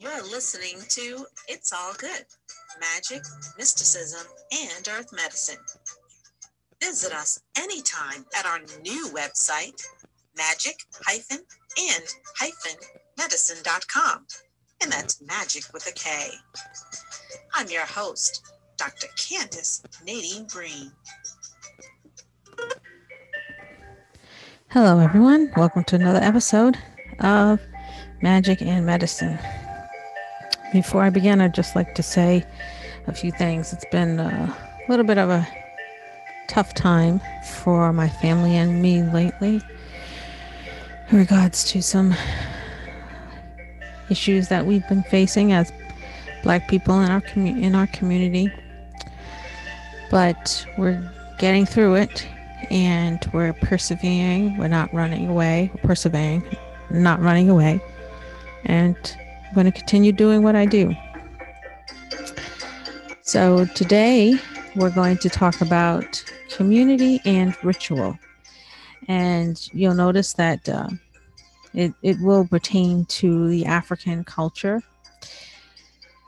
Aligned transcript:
You're 0.00 0.22
listening 0.22 0.76
to 0.90 1.26
It's 1.48 1.72
All 1.72 1.92
Good 1.94 2.24
Magic, 2.80 3.22
Mysticism, 3.56 4.26
and 4.52 4.88
Earth 4.88 5.12
Medicine. 5.12 5.58
Visit 6.80 7.12
us 7.12 7.40
anytime 7.56 8.24
at 8.38 8.46
our 8.46 8.60
new 8.82 9.08
website, 9.08 9.82
magic 10.36 10.76
and 14.82 14.92
that's 14.92 15.20
magic 15.22 15.64
with 15.72 15.86
a 15.88 15.92
K. 15.92 16.30
I'm 17.54 17.68
your 17.68 17.84
host, 17.84 18.42
Dr. 18.76 19.08
Candace 19.16 19.82
Nadine 20.06 20.46
Green. 20.46 20.92
Hello, 24.70 25.00
everyone. 25.00 25.50
Welcome 25.56 25.82
to 25.84 25.96
another 25.96 26.20
episode 26.20 26.78
of 27.20 27.60
Magic 28.22 28.62
and 28.62 28.86
Medicine. 28.86 29.38
Before 30.72 31.02
I 31.02 31.10
begin, 31.10 31.40
I'd 31.40 31.54
just 31.54 31.74
like 31.74 31.94
to 31.96 32.02
say 32.02 32.44
a 33.06 33.12
few 33.12 33.32
things. 33.32 33.72
It's 33.72 33.86
been 33.90 34.20
a 34.20 34.56
little 34.88 35.04
bit 35.04 35.18
of 35.18 35.30
a 35.30 35.46
tough 36.48 36.74
time 36.74 37.20
for 37.62 37.92
my 37.92 38.08
family 38.08 38.56
and 38.56 38.80
me 38.80 39.02
lately 39.02 39.60
in 41.10 41.18
regards 41.18 41.64
to 41.72 41.82
some 41.82 42.14
issues 44.10 44.48
that 44.48 44.66
we've 44.66 44.86
been 44.88 45.02
facing 45.04 45.52
as 45.52 45.72
black 46.42 46.68
people 46.68 47.00
in 47.00 47.10
our 47.10 47.20
commu- 47.20 47.62
in 47.62 47.74
our 47.74 47.86
community. 47.88 48.52
But 50.10 50.66
we're 50.78 51.02
getting 51.38 51.66
through 51.66 51.96
it 51.96 52.26
and 52.70 53.24
we're 53.32 53.52
persevering. 53.52 54.56
We're 54.56 54.68
not 54.68 54.92
running 54.92 55.28
away. 55.28 55.70
We're 55.74 55.88
persevering, 55.88 56.44
not 56.90 57.20
running 57.20 57.50
away. 57.50 57.80
And 58.64 58.96
I'm 59.48 59.54
going 59.54 59.66
to 59.66 59.72
continue 59.72 60.12
doing 60.12 60.42
what 60.42 60.56
I 60.56 60.66
do. 60.66 60.94
So 63.22 63.66
today 63.66 64.38
we're 64.74 64.90
going 64.90 65.18
to 65.18 65.28
talk 65.28 65.60
about 65.60 66.22
community 66.50 67.20
and 67.24 67.56
ritual. 67.62 68.18
And 69.06 69.68
you'll 69.72 69.94
notice 69.94 70.34
that 70.34 70.68
uh, 70.68 70.88
it, 71.74 71.92
it 72.02 72.20
will 72.20 72.46
pertain 72.46 73.04
to 73.06 73.48
the 73.48 73.66
African 73.66 74.24
culture. 74.24 74.82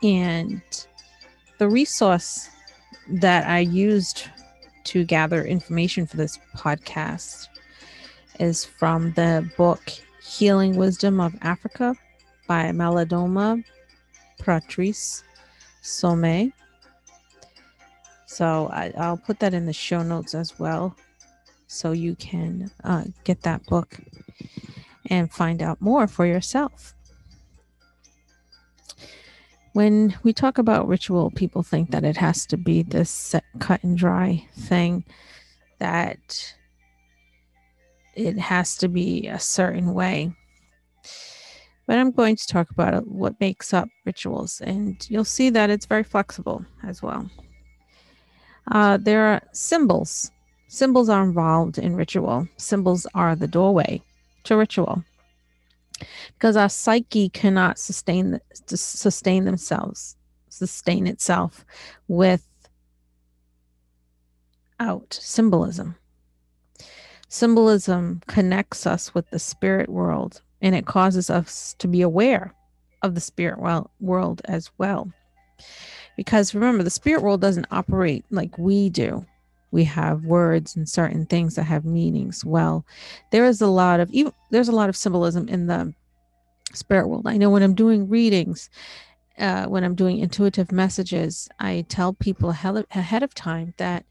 And 0.03 0.61
the 1.57 1.69
resource 1.69 2.49
that 3.07 3.47
I 3.47 3.59
used 3.59 4.27
to 4.85 5.03
gather 5.03 5.43
information 5.43 6.07
for 6.07 6.17
this 6.17 6.39
podcast 6.55 7.47
is 8.39 8.65
from 8.65 9.13
the 9.13 9.49
book 9.57 9.81
Healing 10.23 10.75
Wisdom 10.75 11.19
of 11.19 11.35
Africa 11.41 11.95
by 12.47 12.71
Malidoma 12.71 13.63
Patrice 14.39 15.23
Somé. 15.83 16.51
So 18.25 18.67
I, 18.67 18.91
will 18.97 19.17
put 19.17 19.39
that 19.39 19.53
in 19.53 19.65
the 19.65 19.73
show 19.73 20.01
notes 20.03 20.33
as 20.33 20.57
well. 20.57 20.95
So 21.67 21.91
you 21.91 22.15
can 22.15 22.71
uh, 22.83 23.03
get 23.23 23.41
that 23.43 23.65
book 23.65 23.99
and 25.11 25.31
find 25.31 25.61
out 25.61 25.79
more 25.79 26.07
for 26.07 26.25
yourself. 26.25 26.95
When 29.73 30.17
we 30.23 30.33
talk 30.33 30.57
about 30.57 30.87
ritual, 30.87 31.29
people 31.29 31.61
think 31.61 31.91
that 31.91 32.03
it 32.03 32.17
has 32.17 32.47
to 32.47 32.57
be 32.57 32.81
this 32.81 33.11
set, 33.11 33.43
cut 33.59 33.83
and 33.83 33.95
dry 33.95 34.45
thing, 34.57 35.05
that 35.77 36.55
it 38.15 38.39
has 38.39 38.75
to 38.77 38.87
be 38.87 39.27
a 39.27 39.39
certain 39.39 39.93
way 39.93 40.33
but 41.91 41.97
I'm 41.97 42.11
going 42.11 42.37
to 42.37 42.47
talk 42.47 42.69
about 42.71 43.05
what 43.05 43.37
makes 43.41 43.73
up 43.73 43.89
rituals, 44.05 44.61
and 44.61 44.95
you'll 45.09 45.25
see 45.25 45.49
that 45.49 45.69
it's 45.69 45.85
very 45.85 46.03
flexible 46.03 46.63
as 46.83 47.01
well. 47.01 47.29
Uh, 48.71 48.95
there 48.95 49.25
are 49.25 49.41
symbols. 49.51 50.31
Symbols 50.69 51.09
are 51.09 51.21
involved 51.21 51.77
in 51.77 51.97
ritual. 51.97 52.47
Symbols 52.55 53.05
are 53.13 53.35
the 53.35 53.47
doorway 53.47 54.01
to 54.43 54.57
ritual 54.57 55.03
because 56.33 56.55
our 56.55 56.69
psyche 56.69 57.29
cannot 57.29 57.77
sustain 57.77 58.39
sustain 58.65 59.45
themselves, 59.45 60.15
sustain 60.49 61.07
itself 61.07 61.65
with 62.07 62.47
out 64.79 65.17
symbolism. 65.21 65.95
Symbolism 67.29 68.21
connects 68.27 68.85
us 68.85 69.13
with 69.13 69.29
the 69.29 69.39
spirit 69.39 69.89
world 69.89 70.41
and 70.61 70.75
it 70.75 70.85
causes 70.85 71.29
us 71.29 71.75
to 71.79 71.87
be 71.87 72.01
aware 72.01 72.53
of 73.01 73.15
the 73.15 73.21
spirit 73.21 73.59
world 73.99 74.41
as 74.45 74.69
well. 74.77 75.11
Because 76.17 76.53
remember, 76.53 76.83
the 76.83 76.89
spirit 76.89 77.23
world 77.23 77.41
doesn't 77.41 77.67
operate 77.71 78.25
like 78.31 78.57
we 78.57 78.89
do. 78.89 79.25
We 79.71 79.85
have 79.85 80.25
words 80.25 80.75
and 80.75 80.87
certain 80.87 81.25
things 81.25 81.55
that 81.55 81.63
have 81.63 81.85
meanings. 81.85 82.43
Well, 82.45 82.85
there 83.31 83.45
is 83.45 83.61
a 83.61 83.67
lot 83.67 83.99
of 83.99 84.11
even 84.11 84.33
there's 84.49 84.67
a 84.67 84.73
lot 84.73 84.89
of 84.89 84.97
symbolism 84.97 85.47
in 85.47 85.67
the 85.67 85.93
spirit 86.73 87.07
world. 87.07 87.27
I 87.27 87.37
know 87.37 87.49
when 87.49 87.63
I'm 87.63 87.75
doing 87.75 88.09
readings, 88.09 88.69
uh, 89.37 89.65
when 89.65 89.83
I'm 89.83 89.95
doing 89.95 90.19
intuitive 90.19 90.71
messages, 90.71 91.49
I 91.59 91.85
tell 91.89 92.13
people 92.13 92.49
ahead 92.49 93.23
of 93.23 93.33
time 93.33 93.73
that 93.77 94.05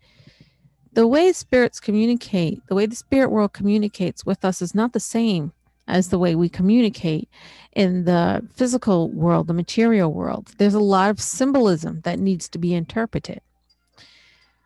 the 0.93 1.06
way 1.06 1.32
spirits 1.32 1.78
communicate, 1.78 2.66
the 2.66 2.75
way 2.75 2.87
the 2.87 2.97
spirit 2.97 3.31
world 3.31 3.53
communicates 3.53 4.27
with 4.27 4.44
us 4.44 4.60
is 4.60 4.75
not 4.75 4.92
the 4.92 5.00
same 5.00 5.53
as 5.87 6.09
the 6.09 6.19
way 6.19 6.34
we 6.34 6.48
communicate 6.48 7.28
in 7.72 8.04
the 8.04 8.47
physical 8.54 9.10
world, 9.10 9.47
the 9.47 9.54
material 9.54 10.12
world. 10.12 10.53
There's 10.59 10.75
a 10.75 10.81
lot 10.81 11.10
of 11.10 11.21
symbolism 11.21 12.00
that 12.03 12.19
needs 12.19 12.48
to 12.50 12.59
be 12.59 12.75
interpreted. 12.75 13.41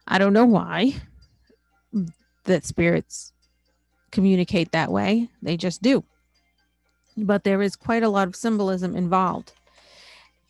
I 0.06 0.18
don't 0.18 0.32
know 0.32 0.44
why 0.44 0.94
that 2.44 2.64
spirits 2.64 3.32
communicate 4.10 4.72
that 4.72 4.92
way, 4.92 5.28
they 5.42 5.56
just 5.56 5.82
do. 5.82 6.04
But 7.16 7.44
there 7.44 7.62
is 7.62 7.76
quite 7.76 8.02
a 8.02 8.08
lot 8.08 8.28
of 8.28 8.36
symbolism 8.36 8.94
involved. 8.94 9.52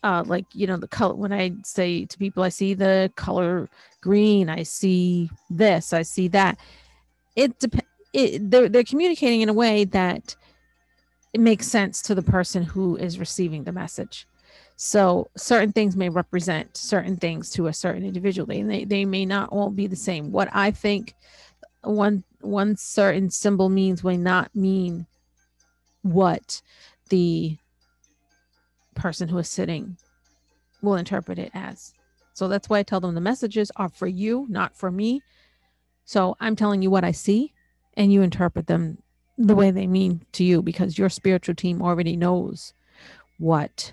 Uh, 0.03 0.23
like 0.27 0.45
you 0.53 0.67
know 0.67 0.77
the 0.77 0.87
color 0.87 1.15
when 1.15 1.33
i 1.33 1.51
say 1.63 2.05
to 2.05 2.15
people 2.19 2.43
i 2.43 2.49
see 2.49 2.75
the 2.75 3.11
color 3.15 3.67
green 4.01 4.49
i 4.49 4.61
see 4.61 5.27
this 5.49 5.93
i 5.93 6.03
see 6.03 6.27
that 6.27 6.59
it 7.35 7.57
depends 7.57 7.87
they're, 8.39 8.69
they're 8.69 8.83
communicating 8.83 9.41
in 9.41 9.49
a 9.49 9.53
way 9.53 9.83
that 9.83 10.35
it 11.33 11.41
makes 11.41 11.67
sense 11.67 12.01
to 12.03 12.15
the 12.15 12.21
person 12.21 12.63
who 12.63 12.95
is 12.95 13.19
receiving 13.19 13.65
the 13.65 13.71
message. 13.71 14.25
So 14.77 15.29
certain 15.37 15.71
things 15.71 15.95
may 15.95 16.09
represent 16.09 16.75
certain 16.75 17.15
things 17.15 17.49
to 17.51 17.67
a 17.67 17.73
certain 17.73 18.03
individual. 18.03 18.45
They, 18.45 18.61
they, 18.61 18.83
they 18.83 19.05
may 19.05 19.25
not 19.25 19.49
all 19.49 19.69
be 19.69 19.87
the 19.87 19.95
same. 19.95 20.31
What 20.31 20.49
I 20.51 20.71
think 20.71 21.13
one 21.81 22.23
one 22.41 22.75
certain 22.77 23.29
symbol 23.29 23.69
means 23.69 24.03
may 24.03 24.17
not 24.17 24.55
mean 24.55 25.07
what 26.01 26.61
the 27.09 27.57
person 28.95 29.27
who 29.27 29.37
is 29.37 29.49
sitting 29.49 29.97
will 30.81 30.95
interpret 30.95 31.39
it 31.39 31.51
as. 31.53 31.93
So 32.33 32.47
that's 32.47 32.69
why 32.69 32.79
I 32.79 32.83
tell 32.83 32.99
them 32.99 33.15
the 33.15 33.21
messages 33.21 33.71
are 33.77 33.89
for 33.89 34.07
you, 34.07 34.45
not 34.49 34.75
for 34.75 34.91
me. 34.91 35.21
So 36.03 36.35
I'm 36.39 36.55
telling 36.55 36.81
you 36.81 36.91
what 36.91 37.03
I 37.03 37.11
see, 37.11 37.53
and 37.95 38.11
you 38.11 38.21
interpret 38.21 38.67
them 38.67 38.99
the 39.37 39.55
way 39.55 39.71
they 39.71 39.87
mean 39.87 40.25
to 40.33 40.43
you 40.43 40.61
because 40.61 40.97
your 40.97 41.09
spiritual 41.09 41.55
team 41.55 41.81
already 41.81 42.15
knows 42.15 42.73
what 43.37 43.91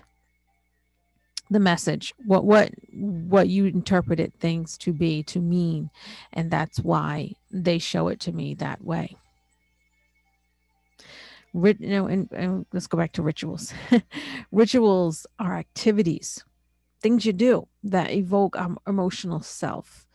the 1.49 1.59
message 1.59 2.13
what 2.25 2.45
what 2.45 2.71
what 2.91 3.47
you 3.47 3.65
interpreted 3.65 4.33
things 4.39 4.77
to 4.79 4.93
be 4.93 5.23
to 5.23 5.39
mean. 5.39 5.89
And 6.31 6.49
that's 6.49 6.79
why 6.79 7.33
they 7.51 7.79
show 7.79 8.07
it 8.07 8.19
to 8.21 8.31
me 8.31 8.53
that 8.55 8.83
way. 8.83 9.15
You 11.53 11.75
know 11.79 12.07
and, 12.07 12.31
and 12.31 12.65
let's 12.73 12.87
go 12.87 12.97
back 12.97 13.11
to 13.13 13.21
rituals. 13.21 13.73
Rituals 14.51 15.27
are 15.39 15.55
activities 15.55 16.43
things 17.03 17.25
you 17.25 17.33
do 17.33 17.67
that 17.83 18.11
evoke 18.11 18.57
our 18.57 18.77
emotional 18.87 19.41
self. 19.41 20.07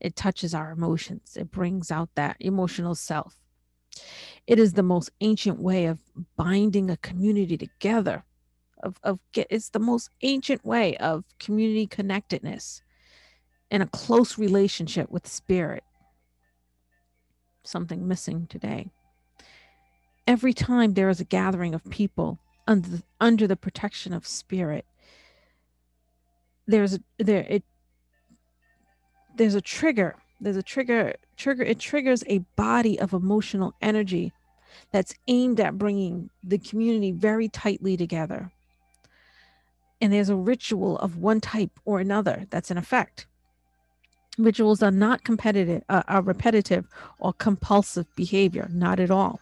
It 0.00 0.16
touches 0.16 0.54
our 0.54 0.72
emotions. 0.72 1.36
It 1.36 1.50
brings 1.52 1.92
out 1.92 2.08
that 2.16 2.36
emotional 2.40 2.94
self. 2.94 3.36
It 4.46 4.58
is 4.58 4.72
the 4.72 4.82
most 4.82 5.10
ancient 5.20 5.60
way 5.60 5.84
of 5.84 6.00
binding 6.36 6.90
a 6.90 6.96
community 6.96 7.58
together. 7.58 8.24
Of, 8.82 8.96
of 9.02 9.18
get, 9.32 9.46
it's 9.50 9.68
the 9.68 9.78
most 9.78 10.10
ancient 10.22 10.64
way 10.64 10.96
of 10.96 11.24
community 11.38 11.86
connectedness 11.86 12.82
and 13.70 13.82
a 13.82 13.86
close 13.86 14.38
relationship 14.38 15.10
with 15.10 15.28
spirit. 15.28 15.84
Something 17.62 18.08
missing 18.08 18.46
today. 18.48 18.90
Every 20.26 20.52
time 20.52 20.94
there 20.94 21.10
is 21.10 21.20
a 21.20 21.24
gathering 21.24 21.74
of 21.74 21.84
people 21.90 22.38
under 22.66 22.88
the, 22.88 23.02
under 23.20 23.46
the 23.46 23.56
protection 23.56 24.12
of 24.12 24.26
spirit, 24.26 24.86
there's 26.70 26.94
a 26.94 27.00
there 27.18 27.44
it 27.48 27.64
there's 29.36 29.54
a 29.54 29.60
trigger 29.60 30.16
there's 30.40 30.56
a 30.56 30.62
trigger 30.62 31.14
trigger 31.36 31.62
it 31.62 31.78
triggers 31.78 32.22
a 32.26 32.38
body 32.56 32.98
of 32.98 33.12
emotional 33.12 33.74
energy 33.82 34.32
that's 34.92 35.14
aimed 35.26 35.58
at 35.60 35.76
bringing 35.76 36.30
the 36.44 36.58
community 36.58 37.10
very 37.10 37.48
tightly 37.48 37.96
together 37.96 38.52
and 40.00 40.12
there's 40.12 40.28
a 40.28 40.36
ritual 40.36 40.98
of 40.98 41.18
one 41.18 41.40
type 41.40 41.78
or 41.84 42.00
another 42.00 42.46
that's 42.50 42.70
in 42.70 42.78
effect. 42.78 43.26
Rituals 44.38 44.82
are 44.82 44.90
not 44.90 45.24
competitive 45.24 45.82
uh, 45.88 46.02
are 46.08 46.22
repetitive 46.22 46.86
or 47.18 47.32
compulsive 47.32 48.06
behavior 48.16 48.68
not 48.72 49.00
at 49.00 49.10
all. 49.10 49.40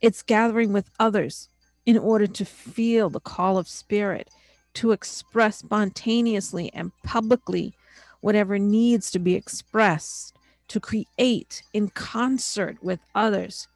It's 0.00 0.22
gathering 0.22 0.72
with 0.72 0.90
others 1.00 1.48
in 1.86 1.98
order 1.98 2.26
to 2.26 2.44
feel 2.44 3.10
the 3.10 3.20
call 3.20 3.58
of 3.58 3.68
spirit 3.68 4.30
to 4.74 4.92
express 4.92 5.58
spontaneously 5.58 6.70
and 6.74 6.92
publicly 7.04 7.74
whatever 8.20 8.58
needs 8.58 9.10
to 9.10 9.18
be 9.18 9.34
expressed, 9.34 10.34
to 10.68 10.80
create 10.80 11.62
in 11.74 11.88
concert 11.90 12.82
with 12.82 12.98
others 13.14 13.68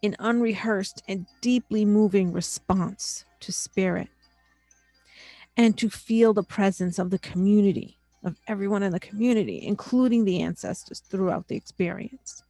in 0.00 0.16
unrehearsed 0.18 1.02
and 1.08 1.26
deeply 1.42 1.84
moving 1.84 2.32
response 2.32 3.24
to 3.40 3.52
spirit, 3.52 4.08
and 5.56 5.76
to 5.78 5.88
feel 5.88 6.32
the 6.32 6.42
presence 6.42 6.98
of 6.98 7.10
the 7.10 7.18
community, 7.18 7.98
of 8.24 8.36
everyone 8.46 8.82
in 8.82 8.92
the 8.92 9.00
community, 9.00 9.62
including 9.64 10.24
the 10.24 10.40
ancestors 10.40 11.00
throughout 11.00 11.48
the 11.48 11.56
experience. 11.56 12.42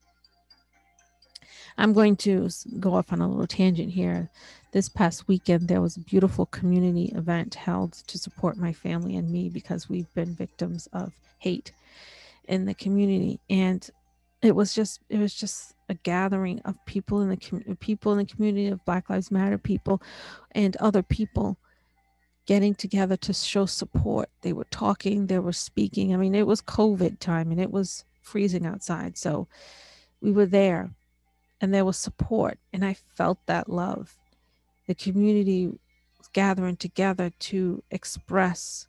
I'm 1.79 1.93
going 1.93 2.17
to 2.17 2.49
go 2.81 2.95
off 2.95 3.13
on 3.13 3.21
a 3.21 3.29
little 3.29 3.47
tangent 3.47 3.93
here. 3.93 4.31
This 4.73 4.89
past 4.89 5.29
weekend, 5.29 5.69
there 5.69 5.81
was 5.81 5.97
a 5.97 6.01
beautiful 6.01 6.47
community 6.47 7.13
event 7.15 7.55
held 7.55 7.93
to 7.93 8.19
support 8.19 8.57
my 8.57 8.73
family 8.73 9.17
and 9.17 9.31
me 9.31 9.49
because 9.49 9.89
we've 9.89 10.13
been 10.15 10.35
victims 10.35 10.89
of 10.93 11.13
hate 11.39 11.73
in 12.49 12.65
the 12.65 12.75
community. 12.75 13.41
And 13.51 13.89
it 14.43 14.55
was 14.55 14.75
just, 14.75 15.01
it 15.09 15.19
was 15.19 15.35
just 15.35 15.75
a 15.89 15.95
gathering 15.95 16.61
of 16.61 16.75
people 16.87 17.21
in 17.21 17.29
the 17.29 17.37
com- 17.37 17.77
people 17.79 18.13
in 18.13 18.19
the 18.19 18.25
community 18.25 18.69
of 18.69 18.85
Black 18.85 19.11
Lives 19.11 19.31
Matter 19.31 19.59
people 19.59 20.03
and 20.53 20.77
other 20.77 21.03
people 21.03 21.59
getting 22.47 22.75
together 22.75 23.17
to 23.17 23.33
show 23.33 23.67
support. 23.67 24.29
They 24.43 24.53
were 24.53 24.67
talking, 24.71 25.27
they 25.27 25.39
were 25.39 25.53
speaking. 25.53 26.15
I 26.15 26.17
mean, 26.17 26.35
it 26.35 26.47
was 26.47 26.63
COVID 26.63 27.19
time 27.19 27.51
and 27.51 27.61
it 27.61 27.71
was 27.71 28.05
freezing 28.23 28.67
outside. 28.67 29.19
So 29.19 29.49
we 30.21 30.33
were 30.33 30.47
there 30.47 30.91
and 31.61 31.73
there 31.73 31.85
was 31.85 31.97
support 31.97 32.59
and 32.73 32.85
i 32.85 32.95
felt 32.95 33.39
that 33.47 33.69
love 33.69 34.17
the 34.87 34.95
community 34.95 35.67
was 36.19 36.29
gathering 36.33 36.77
together 36.77 37.31
to 37.39 37.83
express 37.91 38.87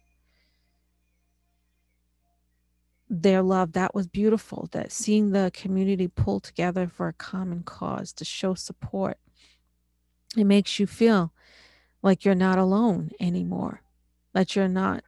their 3.10 3.42
love 3.42 3.72
that 3.72 3.96
was 3.96 4.08
beautiful 4.08 4.68
that 4.72 4.92
seeing 4.92 5.32
the 5.32 5.50
community 5.54 6.08
pull 6.08 6.40
together 6.40 6.88
for 6.88 7.08
a 7.08 7.14
common 7.14 7.64
cause 7.64 8.12
to 8.12 8.26
show 8.26 8.54
support 8.54 9.18
it 10.36 10.44
makes 10.44 10.80
you 10.80 10.86
feel 10.86 11.32
like 12.08 12.24
you're 12.24 12.36
not 12.36 12.58
alone 12.58 13.12
anymore. 13.20 13.82
That 14.34 14.56
you're 14.56 14.70
not 14.70 15.04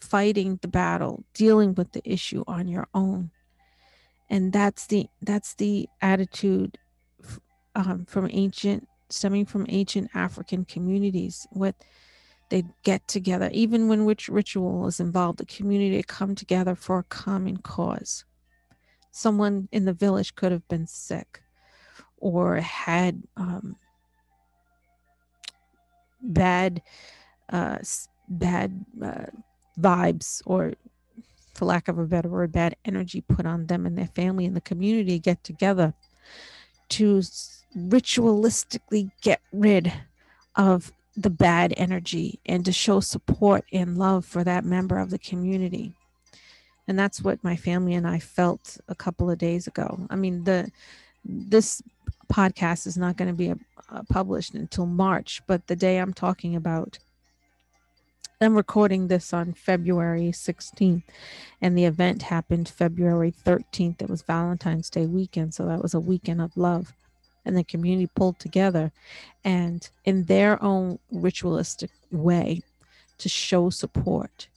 fighting 0.00 0.58
the 0.62 0.68
battle 0.68 1.24
dealing 1.34 1.74
with 1.74 1.92
the 1.92 2.02
issue 2.04 2.42
on 2.46 2.66
your 2.66 2.88
own. 2.94 3.30
And 4.30 4.52
that's 4.52 4.86
the 4.86 5.06
that's 5.20 5.54
the 5.54 5.86
attitude 6.00 6.78
um, 7.74 8.06
from 8.06 8.28
ancient 8.32 8.88
stemming 9.10 9.44
from 9.44 9.66
ancient 9.68 10.10
african 10.14 10.64
communities 10.64 11.46
with 11.52 11.74
they 12.48 12.64
get 12.82 13.06
together. 13.06 13.50
Even 13.52 13.88
when 13.88 14.06
which 14.06 14.28
ritual 14.28 14.86
is 14.86 15.00
involved 15.00 15.38
the 15.38 15.44
community 15.44 16.02
come 16.02 16.34
together 16.34 16.74
for 16.74 17.00
a 17.00 17.04
common 17.04 17.58
cause. 17.58 18.24
Someone 19.10 19.68
in 19.72 19.84
the 19.84 19.92
village 19.92 20.34
could 20.34 20.52
have 20.52 20.66
been 20.68 20.86
sick 20.86 21.42
or 22.16 22.56
had 22.56 23.22
um, 23.36 23.76
bad 26.24 26.82
uh, 27.50 27.78
bad 28.28 28.84
uh, 29.02 29.26
vibes 29.78 30.42
or 30.46 30.74
for 31.54 31.66
lack 31.66 31.88
of 31.88 31.98
a 31.98 32.06
better 32.06 32.28
word, 32.28 32.52
bad 32.52 32.76
energy 32.84 33.20
put 33.20 33.46
on 33.46 33.66
them 33.66 33.86
and 33.86 33.96
their 33.96 34.08
family 34.08 34.44
and 34.44 34.56
the 34.56 34.60
community 34.60 35.18
get 35.18 35.44
together 35.44 35.94
to 36.88 37.22
ritualistically 37.76 39.10
get 39.22 39.40
rid 39.52 39.92
of 40.56 40.92
the 41.16 41.30
bad 41.30 41.72
energy 41.76 42.40
and 42.46 42.64
to 42.64 42.72
show 42.72 43.00
support 43.00 43.64
and 43.72 43.96
love 43.96 44.24
for 44.24 44.42
that 44.42 44.64
member 44.64 44.98
of 44.98 45.10
the 45.10 45.18
community. 45.18 45.94
And 46.88 46.98
that's 46.98 47.22
what 47.22 47.42
my 47.42 47.56
family 47.56 47.94
and 47.94 48.06
I 48.06 48.18
felt 48.18 48.78
a 48.88 48.94
couple 48.94 49.30
of 49.30 49.38
days 49.38 49.66
ago. 49.66 50.06
I 50.10 50.16
mean, 50.16 50.44
the 50.44 50.70
this 51.24 51.82
podcast 52.32 52.86
is 52.86 52.96
not 52.96 53.16
going 53.16 53.28
to 53.28 53.34
be 53.34 53.50
a, 53.50 53.56
uh, 53.90 54.02
published 54.08 54.54
until 54.54 54.86
March, 54.86 55.42
but 55.46 55.66
the 55.66 55.76
day 55.76 55.98
I'm 55.98 56.14
talking 56.14 56.56
about 56.56 56.98
I'm 58.40 58.56
recording 58.56 59.06
this 59.06 59.32
on 59.32 59.54
February 59.54 60.30
16th, 60.32 61.04
and 61.62 61.78
the 61.78 61.84
event 61.84 62.22
happened 62.22 62.68
February 62.68 63.32
13th. 63.32 64.02
It 64.02 64.10
was 64.10 64.22
Valentine's 64.22 64.90
Day 64.90 65.06
weekend, 65.06 65.54
so 65.54 65.66
that 65.66 65.80
was 65.80 65.94
a 65.94 66.00
weekend 66.00 66.40
of 66.40 66.56
love. 66.56 66.92
And 67.44 67.56
the 67.56 67.64
community 67.64 68.10
pulled 68.14 68.38
together 68.38 68.90
and, 69.44 69.88
in 70.04 70.24
their 70.24 70.62
own 70.62 70.98
ritualistic 71.12 71.90
way, 72.10 72.62
to 73.18 73.28
show 73.28 73.70
support. 73.70 74.48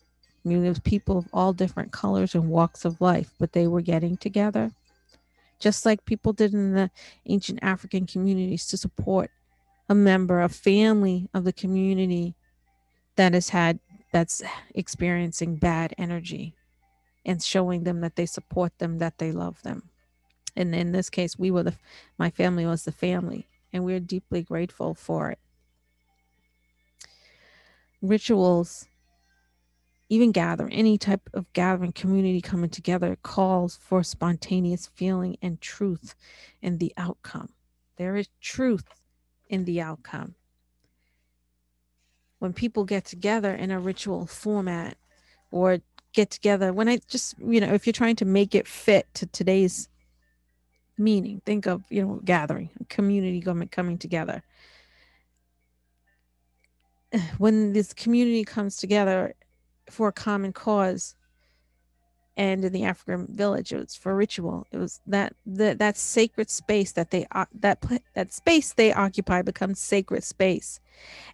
I 0.44 0.50
mean, 0.50 0.62
there 0.62 0.72
was 0.72 0.80
people 0.80 1.20
of 1.20 1.28
all 1.32 1.54
different 1.54 1.92
colors 1.92 2.34
and 2.34 2.50
walks 2.50 2.84
of 2.84 3.00
life, 3.00 3.30
but 3.40 3.54
they 3.54 3.68
were 3.68 3.82
getting 3.82 4.18
together, 4.18 4.72
just 5.60 5.86
like 5.86 6.06
people 6.06 6.34
did 6.34 6.54
in 6.54 6.74
the 6.74 6.92
ancient 7.26 7.60
African 7.62 8.06
communities 8.06 8.68
to 8.68 8.78
support 8.78 9.32
a 9.90 9.96
member, 9.96 10.42
a 10.42 10.50
family 10.50 11.30
of 11.34 11.44
the 11.44 11.54
community 11.54 12.36
that 13.16 13.34
has 13.34 13.50
had 13.50 13.80
that's 14.12 14.44
experiencing 14.76 15.56
bad 15.56 15.94
energy 15.98 16.56
and 17.26 17.44
showing 17.44 17.84
them 17.84 18.02
that 18.02 18.16
they 18.16 18.26
support 18.26 18.78
them 18.80 19.00
that 19.00 19.18
they 19.18 19.32
love 19.32 19.62
them. 19.64 19.90
And 20.56 20.74
in 20.74 20.92
this 20.92 21.10
case 21.10 21.38
we 21.38 21.52
were 21.52 21.64
the 21.64 21.76
my 22.18 22.30
family 22.30 22.66
was 22.66 22.86
the 22.86 22.92
family 22.92 23.48
and 23.74 23.84
we're 23.84 24.00
deeply 24.00 24.44
grateful 24.44 24.94
for 24.94 25.32
it. 25.32 25.40
Rituals 28.02 28.88
even 30.10 30.32
gather 30.32 30.70
any 30.72 30.98
type 30.98 31.30
of 31.34 31.52
gathering 31.54 31.92
community 31.92 32.42
coming 32.42 32.70
together 32.70 33.18
calls 33.24 33.78
for 33.82 34.04
spontaneous 34.04 34.88
feeling 34.88 35.38
and 35.42 35.60
truth 35.60 36.16
in 36.62 36.78
the 36.78 36.94
outcome. 36.98 37.50
There 37.98 38.16
is 38.16 38.30
truth 38.40 38.86
in 39.50 39.66
the 39.66 39.82
outcome. 39.82 40.36
When 42.40 42.54
people 42.54 42.86
get 42.86 43.06
together 43.06 43.54
in 43.54 43.72
a 43.72 43.80
ritual 43.80 44.28
format 44.28 44.98
or 45.52 45.80
get 46.14 46.32
together 46.32 46.74
when 46.74 46.90
i 46.90 46.98
just 47.08 47.36
you 47.38 47.62
know 47.62 47.72
if 47.72 47.86
you're 47.86 47.94
trying 47.94 48.16
to 48.16 48.26
make 48.26 48.56
it 48.56 48.68
fit 48.68 49.06
to 49.14 49.28
today's 49.28 49.88
meaning 50.98 51.40
think 51.46 51.68
of 51.68 51.84
you 51.92 52.02
know 52.04 52.20
gathering 52.26 52.70
community 52.90 53.42
coming 53.42 53.68
coming 53.68 53.98
together. 53.98 54.42
When 57.38 57.74
this 57.74 57.94
community 57.94 58.44
comes 58.44 58.78
together 58.78 59.34
for 59.90 60.08
a 60.08 60.14
common 60.14 60.54
cause 60.54 61.16
and 62.36 62.64
in 62.64 62.74
the 62.74 62.84
african 62.84 63.28
village 63.36 63.72
it 63.74 63.78
was 63.78 63.96
for 63.96 64.16
ritual 64.16 64.66
it 64.72 64.78
was 64.78 65.00
that 65.08 65.34
that, 65.46 65.80
that 65.80 65.98
sacred 65.98 66.50
space 66.50 66.92
that 66.92 67.12
they 67.12 67.26
uh, 67.32 67.46
that 67.54 67.84
that 68.16 68.34
space 68.34 68.74
they 68.74 68.94
occupy 68.94 69.42
becomes 69.42 69.80
sacred 69.80 70.24
space 70.24 70.80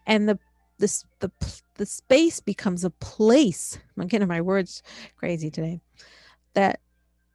and 0.05 0.29
the 0.29 0.39
this 0.79 1.05
the 1.19 1.31
the 1.75 1.85
space 1.85 2.39
becomes 2.39 2.83
a 2.83 2.89
place. 2.89 3.79
I'm 3.97 4.07
getting 4.07 4.27
my 4.27 4.41
words 4.41 4.83
crazy 5.15 5.49
today. 5.49 5.81
That 6.53 6.79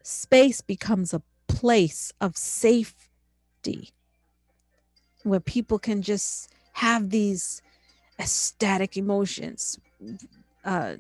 space 0.02 0.60
becomes 0.60 1.12
a 1.12 1.22
place 1.48 2.12
of 2.20 2.36
safety 2.36 3.92
where 5.24 5.40
people 5.40 5.78
can 5.78 6.02
just 6.02 6.52
have 6.74 7.10
these 7.10 7.62
ecstatic 8.18 8.96
emotions 8.96 9.78
uh, 10.64 10.94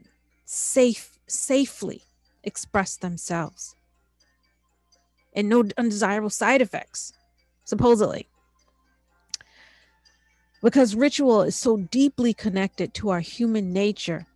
safe 0.44 1.18
safely 1.26 2.02
express 2.44 2.96
themselves 2.96 3.74
and 5.34 5.48
no 5.48 5.64
undesirable 5.76 6.30
side 6.30 6.62
effects 6.62 7.12
supposedly 7.64 8.26
because 10.62 10.94
ritual 10.94 11.42
is 11.42 11.56
so 11.56 11.76
deeply 11.76 12.34
connected 12.34 12.92
to 12.94 13.10
our 13.10 13.20
human 13.20 13.72
nature. 13.72 14.26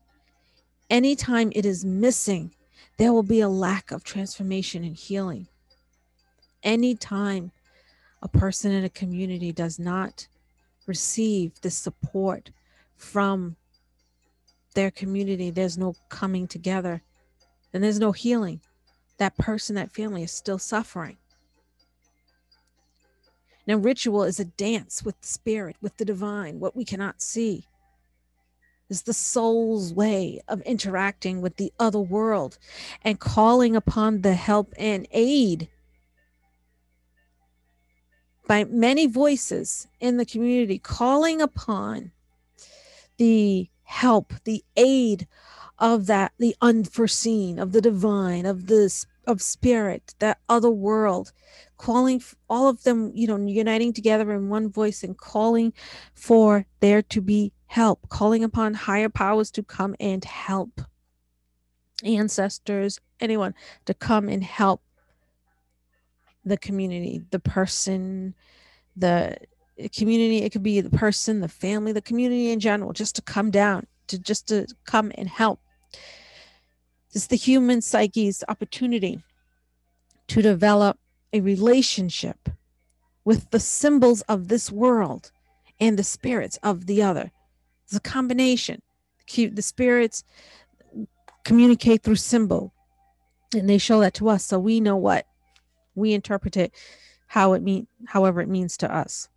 Anytime 0.88 1.52
it 1.54 1.66
is 1.66 1.84
missing, 1.84 2.54
there 2.96 3.12
will 3.12 3.22
be 3.22 3.40
a 3.40 3.48
lack 3.48 3.90
of 3.90 4.04
transformation 4.04 4.84
and 4.84 4.96
healing. 4.96 5.48
Anytime 6.62 7.50
a 8.22 8.28
person 8.28 8.70
in 8.70 8.84
a 8.84 8.90
community 8.90 9.52
does 9.52 9.78
not 9.78 10.28
receive 10.86 11.60
the 11.60 11.70
support 11.70 12.50
from 12.96 13.56
their 14.74 14.90
community, 14.90 15.50
there's 15.50 15.78
no 15.78 15.94
coming 16.08 16.46
together, 16.46 17.02
and 17.72 17.82
there's 17.82 17.98
no 17.98 18.12
healing. 18.12 18.60
That 19.18 19.36
person, 19.38 19.76
that 19.76 19.94
family 19.94 20.22
is 20.22 20.32
still 20.32 20.58
suffering. 20.58 21.16
Now, 23.66 23.76
ritual 23.76 24.24
is 24.24 24.40
a 24.40 24.44
dance 24.44 25.02
with 25.04 25.20
the 25.20 25.28
spirit, 25.28 25.76
with 25.80 25.96
the 25.96 26.04
divine, 26.04 26.58
what 26.58 26.74
we 26.74 26.84
cannot 26.84 27.22
see. 27.22 27.66
Is 28.88 29.02
the 29.02 29.14
soul's 29.14 29.94
way 29.94 30.40
of 30.48 30.60
interacting 30.62 31.40
with 31.40 31.56
the 31.56 31.72
other 31.78 32.00
world 32.00 32.58
and 33.02 33.18
calling 33.18 33.74
upon 33.74 34.20
the 34.20 34.34
help 34.34 34.74
and 34.76 35.06
aid 35.12 35.68
by 38.46 38.64
many 38.64 39.06
voices 39.06 39.86
in 40.00 40.18
the 40.18 40.26
community, 40.26 40.78
calling 40.78 41.40
upon 41.40 42.10
the 43.16 43.68
help, 43.92 44.32
the 44.44 44.64
aid 44.76 45.28
of 45.78 46.06
that, 46.06 46.32
the 46.38 46.56
unforeseen, 46.60 47.58
of 47.58 47.72
the 47.72 47.80
divine, 47.80 48.46
of 48.46 48.66
this 48.66 49.06
of 49.24 49.40
spirit, 49.40 50.14
that 50.18 50.38
other 50.48 50.70
world, 50.70 51.32
calling 51.76 52.20
all 52.48 52.68
of 52.68 52.82
them, 52.82 53.12
you 53.14 53.28
know, 53.28 53.36
uniting 53.36 53.92
together 53.92 54.32
in 54.32 54.48
one 54.48 54.68
voice 54.68 55.04
and 55.04 55.16
calling 55.16 55.72
for 56.14 56.66
there 56.80 57.02
to 57.02 57.20
be 57.20 57.52
help, 57.66 58.08
calling 58.08 58.42
upon 58.42 58.74
higher 58.74 59.08
powers 59.08 59.50
to 59.50 59.62
come 59.62 59.94
and 60.00 60.24
help. 60.24 60.80
Ancestors, 62.04 62.98
anyone 63.20 63.54
to 63.84 63.94
come 63.94 64.28
and 64.28 64.42
help 64.42 64.82
the 66.44 66.56
community, 66.56 67.20
the 67.30 67.38
person, 67.38 68.34
the 68.96 69.36
community. 69.88 70.42
It 70.42 70.52
could 70.52 70.62
be 70.62 70.80
the 70.80 70.90
person, 70.90 71.40
the 71.40 71.48
family, 71.48 71.92
the 71.92 72.02
community 72.02 72.50
in 72.50 72.60
general, 72.60 72.92
just 72.92 73.16
to 73.16 73.22
come 73.22 73.50
down, 73.50 73.86
to 74.08 74.18
just 74.18 74.48
to 74.48 74.66
come 74.84 75.12
and 75.16 75.28
help. 75.28 75.60
It's 77.12 77.26
the 77.26 77.36
human 77.36 77.80
psyche's 77.82 78.42
opportunity 78.48 79.22
to 80.28 80.42
develop 80.42 80.98
a 81.32 81.40
relationship 81.40 82.48
with 83.24 83.50
the 83.50 83.60
symbols 83.60 84.22
of 84.22 84.48
this 84.48 84.70
world 84.70 85.30
and 85.78 85.98
the 85.98 86.04
spirits 86.04 86.58
of 86.62 86.86
the 86.86 87.02
other. 87.02 87.30
It's 87.84 87.96
a 87.96 88.00
combination. 88.00 88.82
The 89.34 89.62
spirits 89.62 90.24
communicate 91.44 92.02
through 92.02 92.16
symbol, 92.16 92.72
and 93.54 93.68
they 93.68 93.78
show 93.78 94.00
that 94.00 94.14
to 94.14 94.28
us, 94.28 94.44
so 94.44 94.58
we 94.58 94.80
know 94.80 94.96
what 94.96 95.26
we 95.94 96.12
interpret 96.12 96.56
it 96.56 96.74
how 97.32 97.54
it 97.54 97.62
mean 97.62 97.86
however 98.06 98.42
it 98.42 98.48
means 98.48 98.76
to 98.76 98.94
us. 98.94 99.30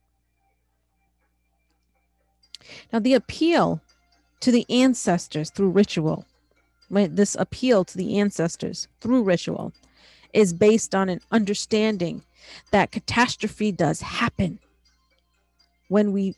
Now, 2.91 2.99
the 2.99 3.13
appeal 3.13 3.81
to 4.41 4.51
the 4.51 4.65
ancestors 4.69 5.49
through 5.49 5.69
ritual, 5.69 6.25
this 6.89 7.35
appeal 7.35 7.83
to 7.85 7.97
the 7.97 8.19
ancestors 8.19 8.87
through 9.01 9.23
ritual 9.23 9.73
is 10.33 10.53
based 10.53 10.93
on 10.93 11.09
an 11.09 11.21
understanding 11.31 12.23
that 12.71 12.91
catastrophe 12.91 13.71
does 13.71 14.01
happen 14.01 14.59
when 15.87 16.11
we 16.11 16.35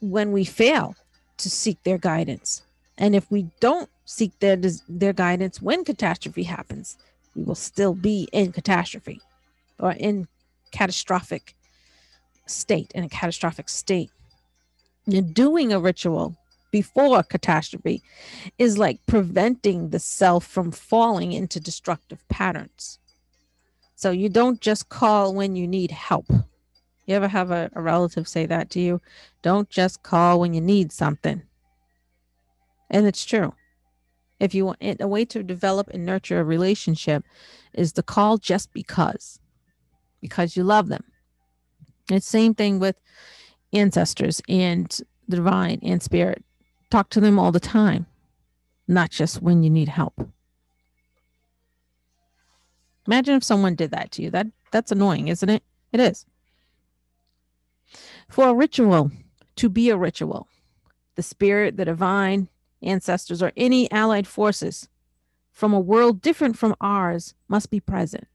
when 0.00 0.32
we 0.32 0.44
fail 0.44 0.94
to 1.36 1.50
seek 1.50 1.82
their 1.82 1.98
guidance. 1.98 2.62
And 2.96 3.14
if 3.14 3.30
we 3.30 3.48
don't 3.60 3.90
seek 4.04 4.38
their 4.40 4.56
their 4.88 5.12
guidance 5.12 5.60
when 5.60 5.84
catastrophe 5.84 6.44
happens 6.44 6.96
we 7.34 7.44
will 7.44 7.54
still 7.54 7.94
be 7.94 8.28
in 8.32 8.52
catastrophe 8.52 9.20
or 9.78 9.92
in 9.92 10.26
catastrophic 10.72 11.54
state 12.46 12.90
in 12.94 13.04
a 13.04 13.08
catastrophic 13.08 13.68
state 13.68 14.10
doing 15.08 15.72
a 15.72 15.80
ritual 15.80 16.36
before 16.70 17.22
catastrophe 17.22 18.02
is 18.58 18.78
like 18.78 19.00
preventing 19.06 19.90
the 19.90 19.98
self 19.98 20.46
from 20.46 20.70
falling 20.70 21.32
into 21.32 21.60
destructive 21.60 22.26
patterns. 22.28 22.98
So 23.94 24.10
you 24.10 24.28
don't 24.28 24.60
just 24.60 24.88
call 24.88 25.34
when 25.34 25.56
you 25.56 25.66
need 25.66 25.90
help. 25.90 26.30
You 27.06 27.14
ever 27.14 27.28
have 27.28 27.50
a, 27.50 27.70
a 27.74 27.80
relative 27.80 28.28
say 28.28 28.46
that 28.46 28.70
to 28.70 28.80
you? 28.80 29.00
Don't 29.42 29.68
just 29.70 30.02
call 30.02 30.40
when 30.40 30.52
you 30.52 30.60
need 30.60 30.92
something. 30.92 31.42
And 32.90 33.06
it's 33.06 33.24
true. 33.24 33.54
If 34.40 34.54
you 34.54 34.66
want 34.66 34.78
a 35.00 35.08
way 35.08 35.24
to 35.24 35.42
develop 35.42 35.88
and 35.88 36.06
nurture 36.06 36.40
a 36.40 36.44
relationship 36.44 37.24
is 37.72 37.92
to 37.94 38.02
call 38.02 38.38
just 38.38 38.72
because, 38.72 39.40
because 40.20 40.56
you 40.56 40.62
love 40.62 40.88
them. 40.88 41.04
It's 42.10 42.26
same 42.26 42.54
thing 42.54 42.78
with 42.78 42.96
ancestors 43.72 44.40
and 44.48 45.00
the 45.28 45.36
divine 45.36 45.78
and 45.82 46.02
spirit. 46.02 46.44
Talk 46.90 47.10
to 47.10 47.20
them 47.20 47.38
all 47.38 47.52
the 47.52 47.60
time, 47.60 48.06
not 48.86 49.10
just 49.10 49.42
when 49.42 49.62
you 49.62 49.70
need 49.70 49.88
help. 49.88 50.28
Imagine 53.06 53.36
if 53.36 53.44
someone 53.44 53.74
did 53.74 53.90
that 53.90 54.10
to 54.12 54.22
you. 54.22 54.30
That 54.30 54.46
that's 54.70 54.92
annoying, 54.92 55.28
isn't 55.28 55.48
it? 55.48 55.62
It 55.92 56.00
is. 56.00 56.26
For 58.28 58.48
a 58.48 58.54
ritual 58.54 59.10
to 59.56 59.68
be 59.68 59.88
a 59.90 59.96
ritual, 59.96 60.46
the 61.14 61.22
spirit, 61.22 61.76
the 61.76 61.86
divine, 61.86 62.48
ancestors, 62.82 63.42
or 63.42 63.52
any 63.56 63.90
allied 63.90 64.26
forces 64.26 64.88
from 65.50 65.72
a 65.72 65.80
world 65.80 66.20
different 66.20 66.56
from 66.56 66.76
ours 66.80 67.34
must 67.48 67.70
be 67.70 67.80
present 67.80 68.28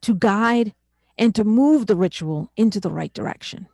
to 0.00 0.14
guide 0.14 0.72
and 1.18 1.34
to 1.34 1.44
move 1.44 1.86
the 1.86 1.96
ritual 1.96 2.50
into 2.56 2.80
the 2.80 2.90
right 2.90 3.12
direction. 3.12 3.68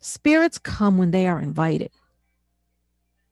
Spirits 0.00 0.58
come 0.58 0.98
when 0.98 1.10
they 1.10 1.26
are 1.26 1.40
invited. 1.40 1.90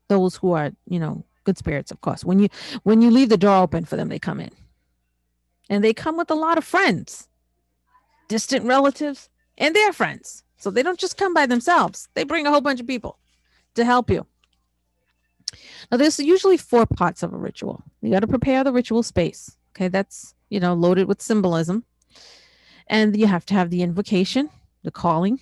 Those 0.07 0.37
who 0.37 0.53
are, 0.53 0.71
you 0.87 0.99
know, 0.99 1.25
good 1.43 1.57
spirits, 1.57 1.91
of 1.91 2.01
course. 2.01 2.23
When 2.23 2.39
you 2.39 2.49
when 2.83 3.01
you 3.01 3.11
leave 3.11 3.29
the 3.29 3.37
door 3.37 3.57
open 3.57 3.85
for 3.85 3.97
them, 3.97 4.09
they 4.09 4.19
come 4.19 4.39
in. 4.39 4.51
And 5.69 5.83
they 5.83 5.93
come 5.93 6.15
with 6.15 6.31
a 6.31 6.35
lot 6.35 6.57
of 6.57 6.63
friends, 6.63 7.27
distant 8.29 8.65
relatives, 8.65 9.29
and 9.57 9.75
their 9.75 9.91
friends. 9.91 10.43
So 10.57 10.71
they 10.71 10.83
don't 10.83 10.99
just 10.99 11.17
come 11.17 11.33
by 11.33 11.45
themselves. 11.45 12.07
They 12.13 12.23
bring 12.23 12.47
a 12.47 12.51
whole 12.51 12.61
bunch 12.61 12.79
of 12.79 12.87
people 12.87 13.19
to 13.75 13.83
help 13.83 14.09
you. 14.09 14.25
Now, 15.91 15.97
there's 15.97 16.19
usually 16.19 16.57
four 16.57 16.85
parts 16.85 17.23
of 17.23 17.33
a 17.33 17.37
ritual. 17.37 17.83
You 18.01 18.11
got 18.11 18.21
to 18.21 18.27
prepare 18.27 18.63
the 18.63 18.73
ritual 18.73 19.03
space. 19.03 19.55
Okay, 19.75 19.87
that's 19.87 20.33
you 20.49 20.59
know 20.59 20.73
loaded 20.73 21.07
with 21.07 21.21
symbolism, 21.21 21.83
and 22.89 23.15
you 23.17 23.27
have 23.27 23.45
to 23.47 23.53
have 23.53 23.69
the 23.69 23.81
invocation, 23.81 24.49
the 24.83 24.91
calling, 24.91 25.39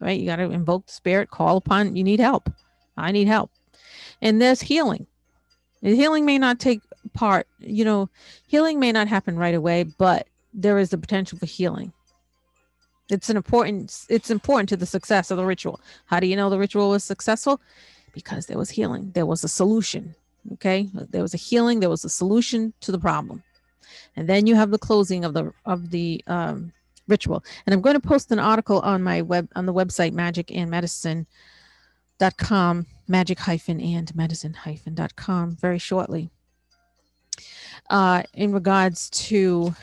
right? 0.00 0.18
You 0.18 0.26
got 0.26 0.36
to 0.36 0.50
invoke 0.50 0.86
the 0.86 0.92
spirit, 0.92 1.30
call 1.30 1.56
upon, 1.56 1.96
you 1.96 2.04
need 2.04 2.20
help. 2.20 2.50
I 2.96 3.12
need 3.12 3.26
help. 3.26 3.50
And 4.22 4.40
there's 4.40 4.62
healing. 4.62 5.06
The 5.82 5.94
healing 5.94 6.24
may 6.24 6.38
not 6.38 6.60
take 6.60 6.80
part, 7.12 7.46
you 7.58 7.84
know, 7.84 8.08
healing 8.46 8.80
may 8.80 8.92
not 8.92 9.08
happen 9.08 9.36
right 9.36 9.54
away, 9.54 9.82
but 9.82 10.26
there 10.52 10.78
is 10.78 10.90
the 10.90 10.98
potential 10.98 11.38
for 11.38 11.46
healing. 11.46 11.92
It's 13.10 13.28
an 13.28 13.36
important 13.36 14.06
it's 14.08 14.30
important 14.30 14.70
to 14.70 14.78
the 14.78 14.86
success 14.86 15.30
of 15.30 15.36
the 15.36 15.44
ritual. 15.44 15.78
How 16.06 16.20
do 16.20 16.26
you 16.26 16.36
know 16.36 16.48
the 16.48 16.58
ritual 16.58 16.90
was 16.90 17.04
successful? 17.04 17.60
Because 18.14 18.46
there 18.46 18.56
was 18.56 18.70
healing. 18.70 19.10
There 19.14 19.26
was 19.26 19.44
a 19.44 19.48
solution. 19.48 20.14
Okay? 20.52 20.88
There 20.92 21.22
was 21.22 21.34
a 21.34 21.38
healing, 21.38 21.80
there 21.80 21.90
was 21.90 22.04
a 22.04 22.08
solution 22.08 22.72
to 22.80 22.92
the 22.92 22.98
problem. 22.98 23.42
And 24.16 24.28
then 24.28 24.46
you 24.46 24.54
have 24.54 24.70
the 24.70 24.78
closing 24.78 25.24
of 25.24 25.34
the 25.34 25.52
of 25.64 25.90
the 25.90 26.22
um 26.26 26.72
ritual. 27.08 27.44
And 27.66 27.74
I'm 27.74 27.80
going 27.80 27.94
to 27.94 28.00
post 28.00 28.30
an 28.32 28.38
article 28.38 28.80
on 28.80 29.02
my 29.02 29.22
web 29.22 29.48
on 29.56 29.66
the 29.66 29.74
website 29.74 30.12
magic 30.12 30.50
and 30.52 30.70
medicine.com, 30.70 31.26
magic 33.08 33.38
hyphen 33.38 33.80
and 33.80 34.14
medicine 34.14 34.54
hyphen.com 34.54 35.56
very 35.56 35.78
shortly. 35.78 36.30
Uh, 37.90 38.22
in 38.32 38.52
regards 38.52 39.10
to 39.10 39.74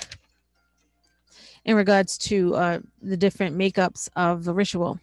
in 1.66 1.76
regards 1.76 2.18
to 2.18 2.56
uh, 2.56 2.80
the 3.02 3.18
different 3.18 3.58
makeups 3.58 4.10
of 4.16 4.44
the 4.44 4.54
ritual. 4.54 5.00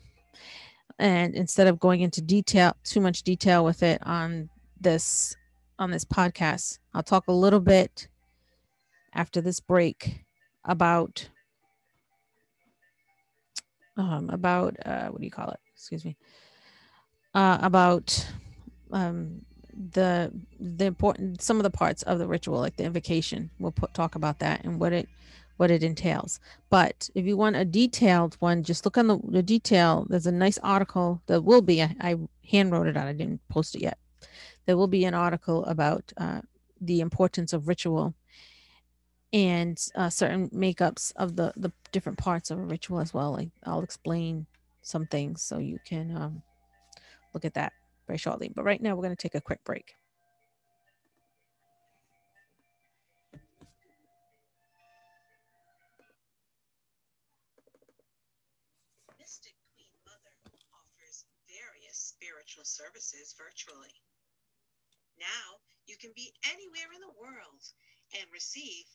And 0.98 1.34
instead 1.34 1.68
of 1.68 1.78
going 1.78 2.00
into 2.00 2.20
detail, 2.20 2.76
too 2.82 3.00
much 3.00 3.22
detail 3.22 3.64
with 3.64 3.84
it 3.84 4.04
on 4.04 4.48
this 4.80 5.36
on 5.78 5.90
this 5.92 6.04
podcast, 6.04 6.78
I'll 6.94 7.04
talk 7.04 7.28
a 7.28 7.32
little 7.32 7.60
bit 7.60 8.08
after 9.18 9.40
this 9.40 9.58
break 9.58 10.25
about 10.64 11.28
um, 13.96 14.30
about 14.30 14.76
uh, 14.87 15.08
what 15.08 15.18
do 15.18 15.25
you 15.25 15.30
call 15.30 15.50
it? 15.50 15.60
Excuse 15.75 16.04
me. 16.04 16.16
Uh, 17.34 17.58
about 17.60 18.26
um, 18.92 19.44
the 19.92 20.32
the 20.60 20.87
important 20.87 21.42
some 21.42 21.56
of 21.56 21.64
the 21.64 21.70
parts 21.70 22.02
of 22.04 22.20
the 22.20 22.28
ritual, 22.28 22.60
like 22.60 22.76
the 22.76 22.84
invocation. 22.84 23.50
We'll 23.58 23.72
put, 23.72 23.92
talk 23.92 24.14
about 24.14 24.38
that 24.38 24.64
and 24.64 24.78
what 24.78 24.92
it 24.92 25.08
what 25.56 25.72
it 25.72 25.82
entails. 25.82 26.38
But 26.70 27.10
if 27.16 27.26
you 27.26 27.37
want 27.37 27.56
a 27.56 27.64
detailed 27.64 28.37
one, 28.38 28.62
just 28.62 28.84
look 28.84 28.96
on 28.96 29.08
the, 29.08 29.18
the 29.28 29.42
detail. 29.42 30.06
There's 30.08 30.28
a 30.28 30.32
nice 30.32 30.58
article 30.58 31.20
that 31.26 31.42
will 31.42 31.62
be. 31.62 31.82
I, 31.82 31.96
I 32.00 32.16
hand 32.48 32.70
wrote 32.70 32.87
it 32.87 32.96
out. 32.96 33.08
I 33.08 33.12
didn't 33.14 33.40
post 33.48 33.75
it 33.75 33.82
yet. 33.82 33.98
There 34.66 34.76
will 34.76 34.87
be 34.87 35.04
an 35.04 35.14
article 35.14 35.64
about 35.64 36.12
uh, 36.16 36.42
the 36.80 37.00
importance 37.00 37.52
of 37.52 37.66
ritual 37.66 38.14
and 39.32 39.78
uh, 39.94 40.08
certain 40.11 40.49
makeups 40.50 41.12
of 41.16 41.37
the 41.37 41.52
the 41.56 41.73
different 41.92 42.18
parts 42.18 42.50
of 42.50 42.58
a 42.58 42.62
ritual 42.62 43.00
as 43.00 43.12
well. 43.12 43.32
Like 43.32 43.50
I'll 43.64 43.82
explain 43.82 44.47
some 44.82 45.06
things 45.06 45.42
so 45.42 45.58
you 45.58 45.78
can 45.87 46.16
um, 46.16 46.42
look 47.35 47.44
at 47.44 47.54
that 47.54 47.73
very 48.06 48.18
shortly. 48.18 48.50
But 48.54 48.64
right 48.64 48.80
now, 48.80 48.94
we're 48.94 49.02
going 49.02 49.16
to 49.16 49.23
take 49.23 49.35
a 49.35 49.40
quick 49.40 49.62
break. 49.64 49.94
Mystic 59.20 59.52
Queen 59.76 59.92
Mother 60.06 60.35
offers 60.73 61.26
various 61.44 61.99
spiritual 61.99 62.64
services 62.64 63.35
virtually. 63.37 63.92
Now 65.18 65.61
you 65.87 65.97
can 66.00 66.12
be 66.16 66.32
anywhere 66.49 66.88
in 66.94 67.00
the 67.00 67.12
world 67.20 67.62
and 68.16 68.25
receive 68.32 68.87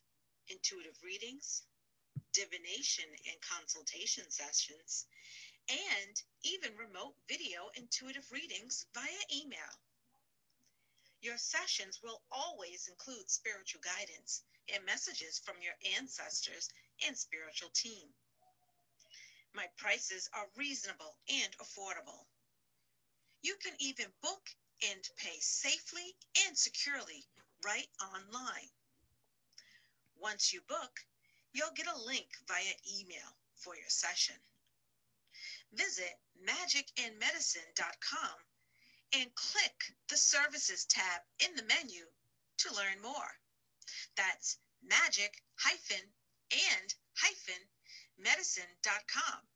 intuitive 0.48 0.98
readings, 1.04 1.64
divination 2.34 3.06
and 3.32 3.42
consultation 3.42 4.30
sessions, 4.30 5.06
and 5.70 6.24
even 6.44 6.76
remote 6.78 7.16
video 7.28 7.70
intuitive 7.76 8.32
readings 8.32 8.86
via 8.94 9.24
email. 9.34 9.80
Your 11.22 11.38
sessions 11.38 12.02
will 12.04 12.22
always 12.32 12.88
include 12.88 13.30
spiritual 13.30 13.82
guidance 13.82 14.42
and 14.74 14.84
messages 14.86 15.40
from 15.40 15.56
your 15.62 15.76
ancestors 15.98 16.70
and 17.08 17.18
spiritual 17.18 17.70
team. 17.70 18.14
My 19.54 19.68
prices 19.78 20.30
are 20.34 20.50
reasonable 20.56 21.16
and 21.30 21.56
affordable. 21.58 22.26
You 23.42 23.56
can 23.64 23.76
even 23.80 24.12
book 24.22 24.50
and 24.90 25.08
pay 25.18 25.40
safely 25.40 26.16
and 26.46 26.58
securely 26.58 27.24
right 27.64 27.88
online. 28.02 28.70
Once 30.18 30.54
you 30.54 30.62
book, 30.62 31.06
you'll 31.54 31.72
get 31.72 31.88
a 31.88 31.98
link 32.06 32.28
via 32.48 32.74
email 33.00 33.38
for 33.56 33.76
your 33.76 33.90
session. 33.90 34.36
Visit 35.74 36.20
magicandmedicine.com 36.46 38.40
and 39.14 39.36
click 39.36 39.84
the 40.10 40.18
services 40.18 40.86
tab 40.86 41.22
in 41.40 41.56
the 41.56 41.64
menu 41.64 42.06
to 42.58 42.74
learn 42.74 43.02
more. 43.02 43.40
That's 44.16 44.58
magic 44.82 45.44
hyphen 45.56 46.14
and 46.52 46.96
hyphen 47.16 47.70
medicine.com. 48.18 49.48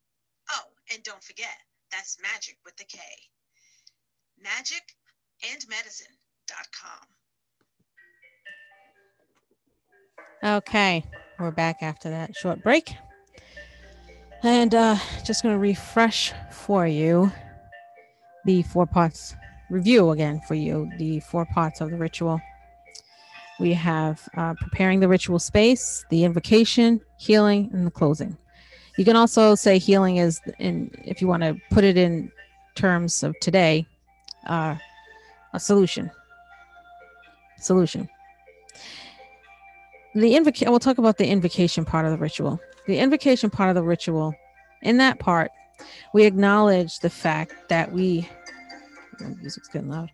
Oh, 0.49 0.73
and 0.91 1.03
don't 1.03 1.23
forget, 1.23 1.57
that's 1.91 2.19
magic 2.21 2.57
with 2.63 2.77
the 2.77 2.85
K. 2.85 2.99
Magic 4.37 4.95
and 5.43 5.67
medicine.com. 5.67 7.16
Okay, 10.43 11.03
we're 11.39 11.49
back 11.49 11.77
after 11.81 12.11
that 12.11 12.35
short 12.35 12.61
break. 12.61 12.93
And 14.43 14.75
uh, 14.75 14.97
just 15.25 15.41
going 15.41 15.55
to 15.55 15.59
refresh 15.59 16.31
for 16.51 16.85
you 16.85 17.31
the 18.45 18.61
four 18.63 18.85
parts 18.85 19.35
review 19.71 20.11
again 20.11 20.39
for 20.47 20.53
you 20.53 20.89
the 20.99 21.19
four 21.21 21.45
parts 21.45 21.81
of 21.81 21.89
the 21.89 21.97
ritual. 21.97 22.39
We 23.59 23.73
have 23.73 24.29
uh, 24.37 24.53
preparing 24.53 24.99
the 24.99 25.07
ritual 25.07 25.39
space, 25.39 26.05
the 26.11 26.23
invocation, 26.23 27.01
healing, 27.17 27.71
and 27.73 27.87
the 27.87 27.91
closing. 27.91 28.37
You 28.97 29.05
can 29.05 29.15
also 29.15 29.55
say 29.55 29.79
healing 29.79 30.17
is 30.17 30.39
in 30.59 30.91
if 31.03 31.19
you 31.19 31.27
want 31.27 31.41
to 31.41 31.57
put 31.71 31.83
it 31.83 31.97
in 31.97 32.31
terms 32.75 33.23
of 33.23 33.35
today, 33.41 33.87
uh, 34.45 34.75
a 35.53 35.59
solution. 35.59 36.11
Solution. 37.57 38.07
The 40.17 40.35
invocation. 40.35 40.71
We'll 40.71 40.79
talk 40.79 40.97
about 40.97 41.19
the 41.19 41.27
invocation 41.27 41.85
part 41.85 42.05
of 42.05 42.11
the 42.11 42.17
ritual. 42.17 42.59
The 42.87 42.97
invocation 42.97 43.51
part 43.51 43.69
of 43.69 43.75
the 43.75 43.83
ritual. 43.83 44.33
In 44.81 44.97
that 44.97 45.19
part, 45.19 45.51
we 46.11 46.25
acknowledge 46.25 46.99
the 46.99 47.09
fact 47.09 47.53
that 47.69 47.91
we. 47.91 48.27
Music's 49.19 49.67
getting 49.67 49.89
loud. 49.89 50.09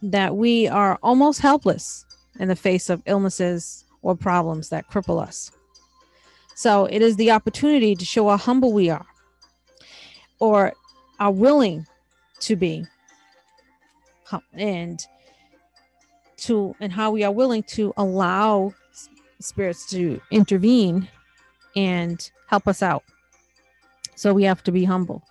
That 0.00 0.36
we 0.36 0.68
are 0.68 0.96
almost 1.02 1.40
helpless 1.40 2.06
in 2.38 2.46
the 2.46 2.56
face 2.56 2.88
of 2.88 3.02
illnesses 3.06 3.84
or 4.02 4.14
problems 4.14 4.68
that 4.68 4.88
cripple 4.88 5.20
us. 5.20 5.50
So 6.54 6.84
it 6.84 7.02
is 7.02 7.16
the 7.16 7.32
opportunity 7.32 7.96
to 7.96 8.04
show 8.04 8.28
how 8.28 8.36
humble 8.36 8.72
we 8.72 8.90
are 8.90 9.06
or 10.38 10.72
are 11.18 11.32
willing 11.32 11.84
to 12.40 12.54
be 12.54 12.84
and 14.54 15.04
to 16.36 16.76
and 16.78 16.92
how 16.92 17.10
we 17.10 17.24
are 17.24 17.32
willing 17.32 17.64
to 17.64 17.92
allow 17.96 18.72
spirits 19.44 19.86
to 19.90 20.20
intervene 20.30 21.08
and 21.76 22.30
help 22.48 22.68
us 22.68 22.82
out. 22.82 23.04
So 24.14 24.34
we 24.34 24.44
have 24.44 24.62
to 24.64 24.72
be 24.72 24.84
humble. 24.84 25.22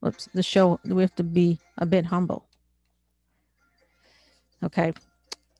Whoops 0.00 0.28
the 0.32 0.42
show 0.42 0.80
we 0.84 1.02
have 1.02 1.14
to 1.16 1.22
be 1.22 1.58
a 1.78 1.86
bit 1.86 2.06
humble. 2.06 2.46
Okay. 4.62 4.92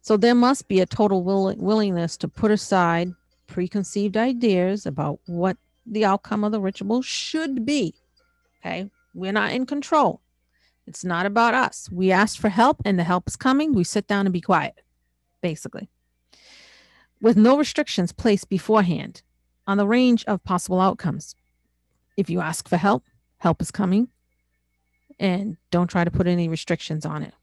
So 0.02 0.16
there 0.16 0.34
must 0.34 0.66
be 0.66 0.80
a 0.80 0.86
total 0.86 1.22
will, 1.22 1.54
willingness 1.56 2.16
to 2.18 2.28
put 2.28 2.50
aside 2.50 3.12
preconceived 3.46 4.16
ideas 4.16 4.86
about 4.86 5.20
what 5.26 5.56
the 5.84 6.04
outcome 6.04 6.44
of 6.44 6.52
the 6.52 6.60
ritual 6.60 7.02
should 7.02 7.66
be. 7.66 7.94
Okay. 8.60 8.90
We're 9.14 9.32
not 9.32 9.52
in 9.52 9.66
control. 9.66 10.20
It's 10.86 11.04
not 11.04 11.26
about 11.26 11.54
us. 11.54 11.88
We 11.92 12.10
ask 12.10 12.40
for 12.40 12.48
help 12.48 12.80
and 12.84 12.98
the 12.98 13.04
help 13.04 13.28
is 13.28 13.36
coming. 13.36 13.74
We 13.74 13.84
sit 13.84 14.06
down 14.06 14.26
and 14.26 14.32
be 14.32 14.40
quiet, 14.40 14.80
basically. 15.42 15.88
With 17.20 17.36
no 17.36 17.58
restrictions 17.58 18.12
placed 18.12 18.48
beforehand 18.48 19.22
on 19.66 19.76
the 19.76 19.86
range 19.86 20.24
of 20.24 20.42
possible 20.44 20.80
outcomes. 20.80 21.34
If 22.16 22.30
you 22.30 22.40
ask 22.40 22.68
for 22.68 22.76
help, 22.76 23.04
help 23.38 23.60
is 23.60 23.70
coming. 23.70 24.08
And 25.18 25.58
don't 25.70 25.88
try 25.88 26.04
to 26.04 26.10
put 26.10 26.26
any 26.26 26.48
restrictions 26.48 27.04
on 27.04 27.22
it. 27.22 27.34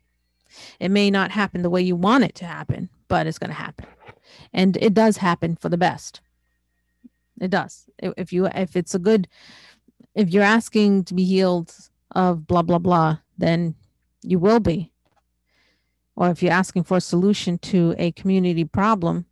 It 0.80 0.90
may 0.90 1.12
not 1.12 1.32
happen 1.32 1.62
the 1.62 1.70
way 1.70 1.82
you 1.82 1.96
want 1.96 2.24
it 2.24 2.36
to 2.36 2.46
happen, 2.46 2.90
but 3.08 3.28
it's 3.28 3.38
going 3.38 3.50
to 3.50 3.56
happen. 3.56 3.86
And 4.52 4.78
it 4.78 4.94
does 4.94 5.18
happen 5.18 5.56
for 5.56 5.70
the 5.70 5.78
best. 5.78 6.22
It 7.40 7.52
does. 7.52 7.86
If 8.00 8.34
you 8.34 8.48
if 8.48 8.76
it's 8.76 8.96
a 8.96 9.00
good 9.00 9.28
if 10.16 10.30
you're 10.30 10.44
asking 10.44 11.04
to 11.06 11.14
be 11.14 11.24
healed 11.24 11.74
of 12.12 12.48
blah 12.48 12.64
blah 12.64 12.80
blah 12.80 13.20
then 13.38 13.76
you 14.24 14.40
will 14.40 14.60
be. 14.60 14.92
Or 16.16 16.30
if 16.30 16.42
you're 16.42 16.52
asking 16.52 16.84
for 16.84 16.98
a 16.98 17.02
solution 17.02 17.60
to 17.60 17.94
a 18.00 18.12
community 18.12 18.66
problem, 18.66 19.27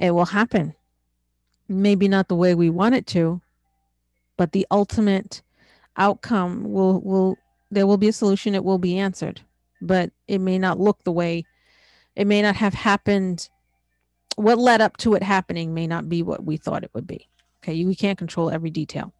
it 0.00 0.12
will 0.12 0.26
happen. 0.26 0.74
Maybe 1.68 2.08
not 2.08 2.28
the 2.28 2.36
way 2.36 2.54
we 2.54 2.70
want 2.70 2.96
it 2.96 3.06
to, 3.08 3.40
but 4.36 4.52
the 4.52 4.66
ultimate 4.70 5.42
outcome 5.96 6.72
will 6.72 7.00
will 7.00 7.36
there 7.70 7.86
will 7.86 7.96
be 7.98 8.08
a 8.08 8.12
solution 8.12 8.54
it 8.54 8.64
will 8.64 8.78
be 8.78 8.98
answered 8.98 9.40
but 9.82 10.10
it 10.28 10.38
may 10.38 10.56
not 10.56 10.78
look 10.78 11.02
the 11.04 11.12
way 11.12 11.44
it 12.16 12.26
may 12.26 12.40
not 12.40 12.56
have 12.56 12.72
happened 12.72 13.48
what 14.36 14.56
led 14.56 14.80
up 14.80 14.96
to 14.96 15.14
it 15.14 15.22
happening 15.22 15.74
may 15.74 15.86
not 15.86 16.08
be 16.08 16.22
what 16.22 16.44
we 16.44 16.56
thought 16.56 16.84
it 16.84 16.90
would 16.94 17.08
be 17.08 17.28
okay 17.62 17.84
we 17.84 17.94
can't 17.94 18.18
control 18.18 18.50
every 18.50 18.70
detail 18.70 19.12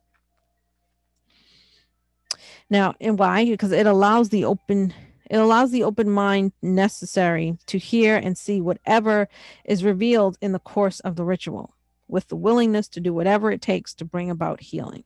now, 2.70 2.94
and 3.00 3.18
why? 3.18 3.44
Because 3.44 3.72
it 3.72 3.86
allows 3.86 4.28
the 4.28 4.44
open 4.44 4.94
it 5.30 5.38
allows 5.38 5.70
the 5.70 5.84
open 5.84 6.10
mind 6.10 6.52
necessary 6.60 7.56
to 7.66 7.78
hear 7.78 8.16
and 8.16 8.36
see 8.36 8.60
whatever 8.60 9.28
is 9.64 9.84
revealed 9.84 10.36
in 10.40 10.50
the 10.50 10.58
course 10.58 10.98
of 11.00 11.14
the 11.14 11.24
ritual 11.24 11.74
with 12.08 12.26
the 12.26 12.36
willingness 12.36 12.88
to 12.88 13.00
do 13.00 13.14
whatever 13.14 13.52
it 13.52 13.62
takes 13.62 13.94
to 13.94 14.04
bring 14.04 14.28
about 14.28 14.60
healing. 14.60 15.04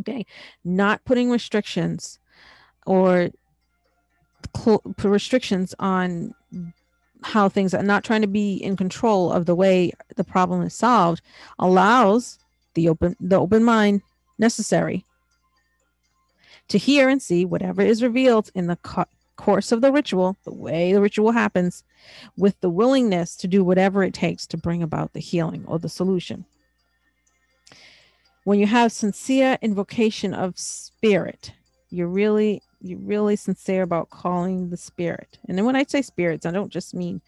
Okay, 0.00 0.26
not 0.62 1.04
putting 1.06 1.30
restrictions 1.30 2.18
or 2.86 3.30
cl- 4.54 4.82
restrictions 5.02 5.74
on 5.78 6.34
how 7.22 7.48
things 7.48 7.72
are 7.72 7.82
not 7.82 8.04
trying 8.04 8.20
to 8.20 8.28
be 8.28 8.56
in 8.56 8.76
control 8.76 9.32
of 9.32 9.46
the 9.46 9.54
way 9.54 9.90
the 10.16 10.22
problem 10.22 10.62
is 10.62 10.74
solved 10.74 11.22
allows 11.58 12.38
the 12.74 12.88
open 12.88 13.16
the 13.18 13.38
open 13.38 13.64
mind 13.64 14.02
necessary 14.38 15.04
to 16.68 16.78
hear 16.78 17.08
and 17.08 17.22
see 17.22 17.44
whatever 17.44 17.82
is 17.82 18.02
revealed 18.02 18.50
in 18.54 18.66
the 18.66 18.76
co- 18.76 19.06
course 19.36 19.72
of 19.72 19.80
the 19.80 19.92
ritual, 19.92 20.36
the 20.44 20.52
way 20.52 20.92
the 20.92 21.00
ritual 21.00 21.32
happens, 21.32 21.84
with 22.36 22.60
the 22.60 22.70
willingness 22.70 23.36
to 23.36 23.48
do 23.48 23.64
whatever 23.64 24.02
it 24.02 24.12
takes 24.12 24.46
to 24.46 24.56
bring 24.56 24.82
about 24.82 25.12
the 25.12 25.20
healing 25.20 25.64
or 25.66 25.78
the 25.78 25.88
solution. 25.88 26.44
When 28.44 28.58
you 28.58 28.66
have 28.66 28.92
sincere 28.92 29.58
invocation 29.62 30.34
of 30.34 30.58
spirit, 30.58 31.52
you're 31.90 32.08
really 32.08 32.62
you're 32.80 32.98
really 33.00 33.34
sincere 33.34 33.82
about 33.82 34.10
calling 34.10 34.70
the 34.70 34.76
spirit. 34.76 35.38
And 35.48 35.58
then 35.58 35.64
when 35.64 35.74
I 35.74 35.82
say 35.82 36.00
spirits, 36.00 36.46
I 36.46 36.52
don't 36.52 36.72
just 36.72 36.94
mean 36.94 37.20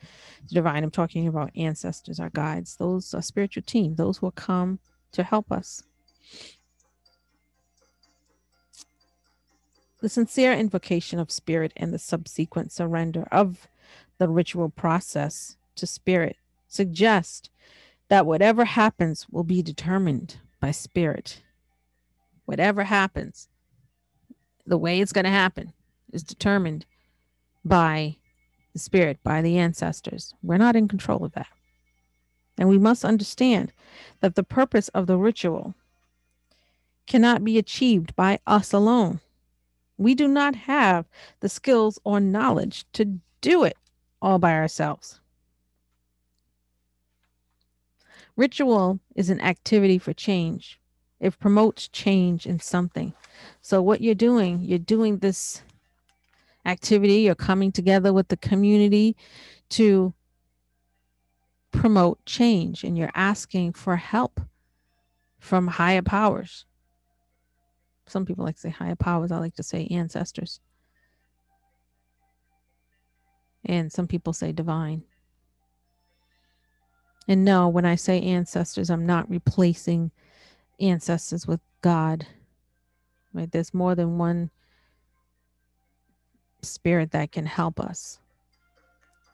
the 0.48 0.54
divine. 0.54 0.84
I'm 0.84 0.92
talking 0.92 1.26
about 1.26 1.50
ancestors, 1.56 2.20
our 2.20 2.30
guides, 2.30 2.76
those 2.76 3.12
are 3.14 3.22
spiritual 3.22 3.64
team, 3.64 3.96
those 3.96 4.18
who 4.18 4.26
will 4.26 4.32
come 4.32 4.78
to 5.10 5.24
help 5.24 5.50
us 5.50 5.82
The 10.00 10.08
sincere 10.08 10.52
invocation 10.52 11.18
of 11.18 11.30
spirit 11.30 11.72
and 11.76 11.92
the 11.92 11.98
subsequent 11.98 12.72
surrender 12.72 13.28
of 13.30 13.68
the 14.18 14.28
ritual 14.28 14.70
process 14.70 15.56
to 15.76 15.86
spirit 15.86 16.36
suggest 16.68 17.50
that 18.08 18.26
whatever 18.26 18.64
happens 18.64 19.26
will 19.30 19.44
be 19.44 19.62
determined 19.62 20.38
by 20.58 20.70
spirit. 20.70 21.42
Whatever 22.44 22.84
happens, 22.84 23.48
the 24.66 24.78
way 24.78 25.00
it's 25.00 25.12
going 25.12 25.24
to 25.24 25.30
happen 25.30 25.72
is 26.12 26.22
determined 26.22 26.86
by 27.64 28.16
the 28.72 28.78
spirit, 28.78 29.18
by 29.22 29.42
the 29.42 29.58
ancestors. 29.58 30.34
We're 30.42 30.56
not 30.56 30.76
in 30.76 30.88
control 30.88 31.24
of 31.24 31.32
that. 31.32 31.48
And 32.58 32.68
we 32.68 32.78
must 32.78 33.04
understand 33.04 33.72
that 34.20 34.34
the 34.34 34.42
purpose 34.42 34.88
of 34.88 35.06
the 35.06 35.16
ritual 35.16 35.74
cannot 37.06 37.44
be 37.44 37.58
achieved 37.58 38.14
by 38.16 38.38
us 38.46 38.72
alone. 38.72 39.20
We 40.00 40.14
do 40.14 40.26
not 40.26 40.54
have 40.54 41.04
the 41.40 41.50
skills 41.50 41.98
or 42.04 42.20
knowledge 42.20 42.86
to 42.94 43.20
do 43.42 43.64
it 43.64 43.76
all 44.22 44.38
by 44.38 44.54
ourselves. 44.54 45.20
Ritual 48.34 48.98
is 49.14 49.28
an 49.28 49.42
activity 49.42 49.98
for 49.98 50.14
change. 50.14 50.80
It 51.20 51.38
promotes 51.38 51.86
change 51.86 52.46
in 52.46 52.60
something. 52.60 53.12
So, 53.60 53.82
what 53.82 54.00
you're 54.00 54.14
doing, 54.14 54.60
you're 54.60 54.78
doing 54.78 55.18
this 55.18 55.60
activity, 56.64 57.20
you're 57.20 57.34
coming 57.34 57.70
together 57.70 58.10
with 58.10 58.28
the 58.28 58.38
community 58.38 59.18
to 59.68 60.14
promote 61.72 62.24
change, 62.24 62.84
and 62.84 62.96
you're 62.96 63.12
asking 63.14 63.74
for 63.74 63.96
help 63.96 64.40
from 65.38 65.66
higher 65.66 66.00
powers. 66.00 66.64
Some 68.10 68.26
people 68.26 68.44
like 68.44 68.56
to 68.56 68.60
say 68.60 68.70
higher 68.70 68.96
powers, 68.96 69.30
I 69.30 69.38
like 69.38 69.54
to 69.54 69.62
say 69.62 69.86
ancestors. 69.86 70.60
And 73.64 73.92
some 73.92 74.08
people 74.08 74.32
say 74.32 74.50
divine. 74.50 75.04
And 77.28 77.44
no, 77.44 77.68
when 77.68 77.84
I 77.84 77.94
say 77.94 78.20
ancestors, 78.20 78.90
I'm 78.90 79.06
not 79.06 79.30
replacing 79.30 80.10
ancestors 80.80 81.46
with 81.46 81.60
God. 81.82 82.26
Right? 83.32 83.50
There's 83.52 83.72
more 83.72 83.94
than 83.94 84.18
one 84.18 84.50
spirit 86.62 87.12
that 87.12 87.30
can 87.30 87.46
help 87.46 87.78
us. 87.78 88.18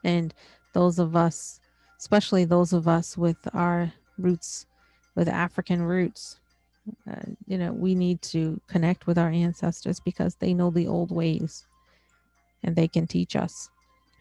And 0.05 0.35
those 0.75 0.99
of 0.99 1.17
us, 1.17 1.61
especially 1.99 2.45
those 2.45 2.75
of 2.75 2.87
us 2.87 3.17
with 3.17 3.39
our 3.55 3.95
roots, 4.19 4.67
with 5.15 5.29
African 5.29 5.83
roots, 5.83 6.41
uh, 7.11 7.33
you 7.47 7.59
know, 7.59 7.73
we 7.73 7.95
need 7.95 8.23
to 8.23 8.61
connect 8.69 9.07
with 9.07 9.19
our 9.19 9.31
ancestors 9.31 10.01
because 10.01 10.37
they 10.37 10.55
know 10.55 10.71
the 10.71 10.87
old 10.87 11.11
ways 11.11 11.67
and 12.63 12.75
they 12.75 12.89
can 12.89 13.07
teach 13.07 13.37
us. 13.37 13.71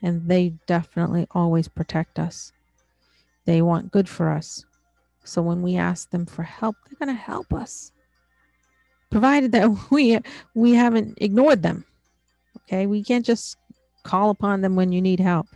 And 0.02 0.28
they 0.28 0.54
definitely 0.68 1.28
always 1.32 1.68
protect 1.68 2.20
us. 2.20 2.52
They 3.46 3.62
want 3.62 3.92
good 3.92 4.10
for 4.10 4.30
us. 4.30 4.66
So 5.24 5.42
when 5.42 5.62
we 5.62 5.78
ask 5.78 6.10
them 6.12 6.26
for 6.26 6.44
help, 6.44 6.76
they're 6.86 7.06
going 7.06 7.16
to 7.16 7.22
help 7.22 7.54
us. 7.54 7.92
Provided 9.10 9.52
that 9.54 9.70
we 9.92 10.20
we 10.54 10.74
haven't 10.74 11.18
ignored 11.22 11.64
them. 11.64 11.86
Okay? 12.64 12.86
We 12.86 13.04
can't 13.04 13.26
just 13.26 13.58
call 14.04 14.30
upon 14.30 14.62
them 14.62 14.76
when 14.76 14.92
you 14.92 15.02
need 15.02 15.20
help. 15.20 15.48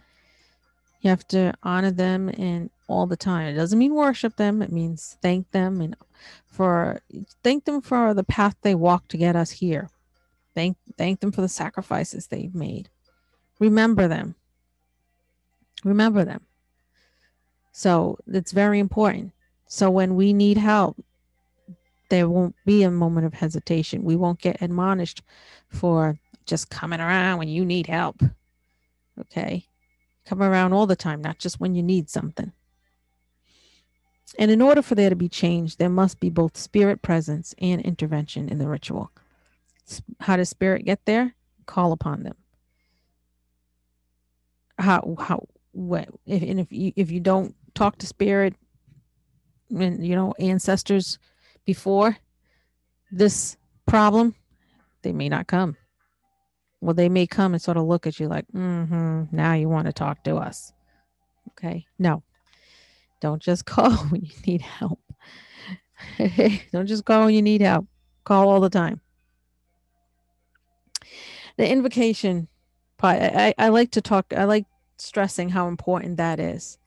You 1.02 1.10
have 1.10 1.28
to 1.30 1.54
honor 1.64 1.92
them 1.92 2.30
and 2.30 2.70
all 2.90 3.06
the 3.06 3.16
time. 3.16 3.48
It 3.48 3.54
doesn't 3.54 3.80
mean 3.80 3.94
worship 3.94 4.36
them. 4.36 4.62
It 4.62 4.72
means 4.72 5.18
thank 5.22 5.52
them 5.52 5.80
and 5.80 5.96
for 6.46 7.02
thank 7.44 7.66
them 7.66 7.82
for 7.82 8.14
the 8.14 8.24
path 8.24 8.56
they 8.62 8.76
walked 8.76 9.10
to 9.12 9.18
get 9.18 9.36
us 9.36 9.52
here. 9.52 9.90
Thank 10.56 10.76
thank 10.98 11.20
them 11.20 11.32
for 11.32 11.42
the 11.42 11.48
sacrifices 11.48 12.28
they've 12.28 12.54
made. 12.54 12.90
Remember 13.60 14.08
them. 14.08 14.36
Remember 15.84 16.26
them. 16.26 16.42
So 17.72 18.18
it's 18.28 18.52
very 18.52 18.80
important. 18.80 19.32
So 19.68 19.90
when 19.92 20.16
we 20.16 20.34
need 20.34 20.58
help, 20.58 20.98
there 22.10 22.28
won't 22.28 22.56
be 22.66 22.84
a 22.84 22.92
moment 22.92 23.28
of 23.28 23.36
hesitation. 23.36 24.04
We 24.04 24.16
won't 24.16 24.42
get 24.42 24.62
admonished 24.62 25.22
for 25.70 26.20
just 26.48 26.72
coming 26.72 27.00
around 27.00 27.38
when 27.38 27.48
you 27.48 27.64
need 27.64 27.86
help. 27.86 28.22
Okay. 29.20 29.68
Come 30.26 30.42
around 30.42 30.74
all 30.74 30.88
the 30.88 30.96
time, 30.96 31.22
not 31.22 31.38
just 31.38 31.60
when 31.60 31.76
you 31.76 31.84
need 31.84 32.10
something. 32.10 32.52
And 34.38 34.52
in 34.52 34.62
order 34.62 34.82
for 34.82 34.96
there 34.96 35.10
to 35.10 35.16
be 35.16 35.30
change, 35.30 35.78
there 35.78 35.90
must 35.90 36.20
be 36.20 36.30
both 36.30 36.58
spirit 36.58 37.02
presence 37.02 37.56
and 37.60 37.82
intervention 37.82 38.50
in 38.50 38.58
the 38.58 38.68
ritual. 38.68 39.12
How 40.20 40.38
does 40.38 40.50
spirit 40.50 40.86
get 40.86 41.06
there? 41.06 41.36
Call 41.66 41.92
upon 41.92 42.24
them. 42.24 42.36
How 44.78 45.16
how 45.20 45.48
what 45.72 46.10
if 46.26 46.42
and 46.42 46.60
if 46.60 46.72
you 46.72 46.94
if 46.96 47.12
you 47.12 47.20
don't 47.20 47.56
talk 47.74 47.98
to 47.98 48.08
spirit 48.08 48.56
and 49.70 50.06
you 50.06 50.16
know 50.16 50.34
ancestors 50.40 51.20
before 51.66 52.18
this 53.12 53.58
problem, 53.86 54.36
they 55.02 55.12
may 55.12 55.30
not 55.30 55.48
come. 55.48 55.76
Well, 56.82 56.94
they 56.94 57.10
may 57.10 57.28
come 57.28 57.54
and 57.54 57.62
sort 57.62 57.78
of 57.78 57.84
look 57.84 58.08
at 58.08 58.20
you 58.20 58.28
like, 58.28 58.46
mm-hmm, 58.56 59.24
now 59.32 59.54
you 59.54 59.68
want 59.68 59.88
to 59.88 59.94
talk 59.94 60.24
to 60.24 60.38
us. 60.38 60.72
Okay. 61.50 61.86
No. 61.98 62.24
Don't 63.20 63.42
just 63.42 63.66
call 63.66 63.92
when 63.92 64.22
you 64.22 64.36
need 64.46 64.62
help. 64.62 65.00
Don't 66.72 66.88
just 66.88 67.06
call 67.06 67.26
when 67.26 67.34
you 67.34 67.42
need 67.42 67.62
help. 67.62 67.86
Call 68.24 68.50
all 68.50 68.60
the 68.60 68.70
time. 68.70 69.02
The 71.58 71.70
invocation 71.70 72.48
part, 72.98 73.22
I, 73.22 73.54
I 73.58 73.70
like 73.70 73.92
to 73.92 74.02
talk, 74.02 74.34
I 74.36 74.46
like 74.46 74.66
stressing 74.98 75.50
how 75.50 75.68
important 75.68 76.18
that 76.18 76.40
is 76.40 76.78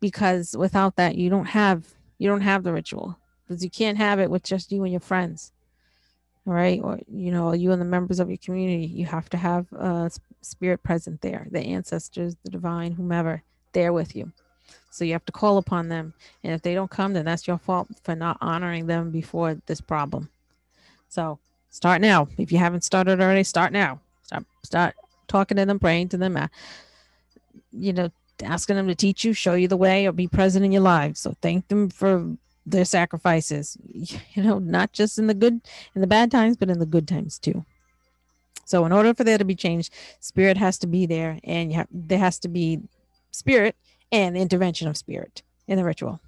because 0.00 0.56
without 0.56 0.96
that 0.96 1.16
you 1.16 1.30
don't 1.30 1.46
have 1.46 1.94
you 2.18 2.28
don't 2.28 2.40
have 2.40 2.64
the 2.64 2.72
ritual 2.72 3.18
because 3.46 3.62
you 3.62 3.70
can't 3.70 3.98
have 3.98 4.18
it 4.18 4.30
with 4.30 4.42
just 4.42 4.72
you 4.72 4.82
and 4.82 4.92
your 4.92 5.00
friends 5.00 5.52
all 6.46 6.52
right 6.52 6.80
or 6.82 6.98
you 7.08 7.30
know 7.30 7.52
you 7.52 7.70
and 7.72 7.80
the 7.80 7.86
members 7.86 8.18
of 8.20 8.28
your 8.28 8.38
community 8.38 8.86
you 8.86 9.06
have 9.06 9.30
to 9.30 9.36
have 9.36 9.70
a 9.72 10.10
spirit 10.40 10.82
present 10.82 11.20
there 11.20 11.46
the 11.50 11.60
ancestors 11.60 12.36
the 12.42 12.50
divine 12.50 12.92
whomever 12.92 13.42
there 13.72 13.92
with 13.92 14.16
you 14.16 14.32
so 14.92 15.04
you 15.04 15.12
have 15.12 15.24
to 15.24 15.32
call 15.32 15.58
upon 15.58 15.88
them. 15.88 16.14
And 16.44 16.52
if 16.52 16.62
they 16.62 16.74
don't 16.74 16.90
come 16.90 17.14
then 17.14 17.24
that's 17.24 17.46
your 17.46 17.58
fault 17.58 17.88
for 18.04 18.14
not 18.14 18.38
honoring 18.40 18.86
them 18.86 19.10
before 19.10 19.56
this 19.66 19.80
problem. 19.80 20.28
So 21.08 21.38
start 21.70 22.00
now. 22.00 22.28
If 22.38 22.52
you 22.52 22.58
haven't 22.58 22.84
started 22.84 23.20
already 23.20 23.44
start 23.44 23.72
now. 23.72 24.00
Start 24.22 24.44
start 24.62 24.94
talking 25.28 25.56
to 25.56 25.66
them 25.66 25.78
praying 25.78 26.10
to 26.10 26.16
them 26.16 26.36
uh, 26.36 26.48
you 27.72 27.92
know 27.92 28.10
asking 28.42 28.76
them 28.76 28.88
to 28.88 28.94
teach 28.94 29.24
you, 29.24 29.32
show 29.32 29.54
you 29.54 29.68
the 29.68 29.76
way, 29.76 30.06
or 30.06 30.12
be 30.12 30.26
present 30.26 30.64
in 30.64 30.72
your 30.72 30.82
lives. 30.82 31.20
So 31.20 31.34
thank 31.40 31.68
them 31.68 31.90
for 31.90 32.36
their 32.66 32.84
sacrifices, 32.84 33.76
you 33.92 34.42
know, 34.42 34.58
not 34.58 34.92
just 34.92 35.18
in 35.18 35.26
the 35.26 35.34
good, 35.34 35.60
in 35.94 36.00
the 36.00 36.06
bad 36.06 36.30
times, 36.30 36.56
but 36.56 36.70
in 36.70 36.78
the 36.78 36.86
good 36.86 37.08
times 37.08 37.38
too. 37.38 37.64
So 38.64 38.84
in 38.86 38.92
order 38.92 39.12
for 39.14 39.24
there 39.24 39.38
to 39.38 39.44
be 39.44 39.54
change, 39.54 39.90
spirit 40.20 40.56
has 40.56 40.78
to 40.78 40.86
be 40.86 41.06
there, 41.06 41.38
and 41.44 41.70
you 41.70 41.78
have, 41.78 41.88
there 41.90 42.18
has 42.18 42.38
to 42.40 42.48
be 42.48 42.80
spirit 43.30 43.76
and 44.12 44.36
the 44.36 44.40
intervention 44.40 44.86
of 44.86 44.96
spirit 44.96 45.42
in 45.66 45.78
the 45.78 45.84
ritual. 45.84 46.20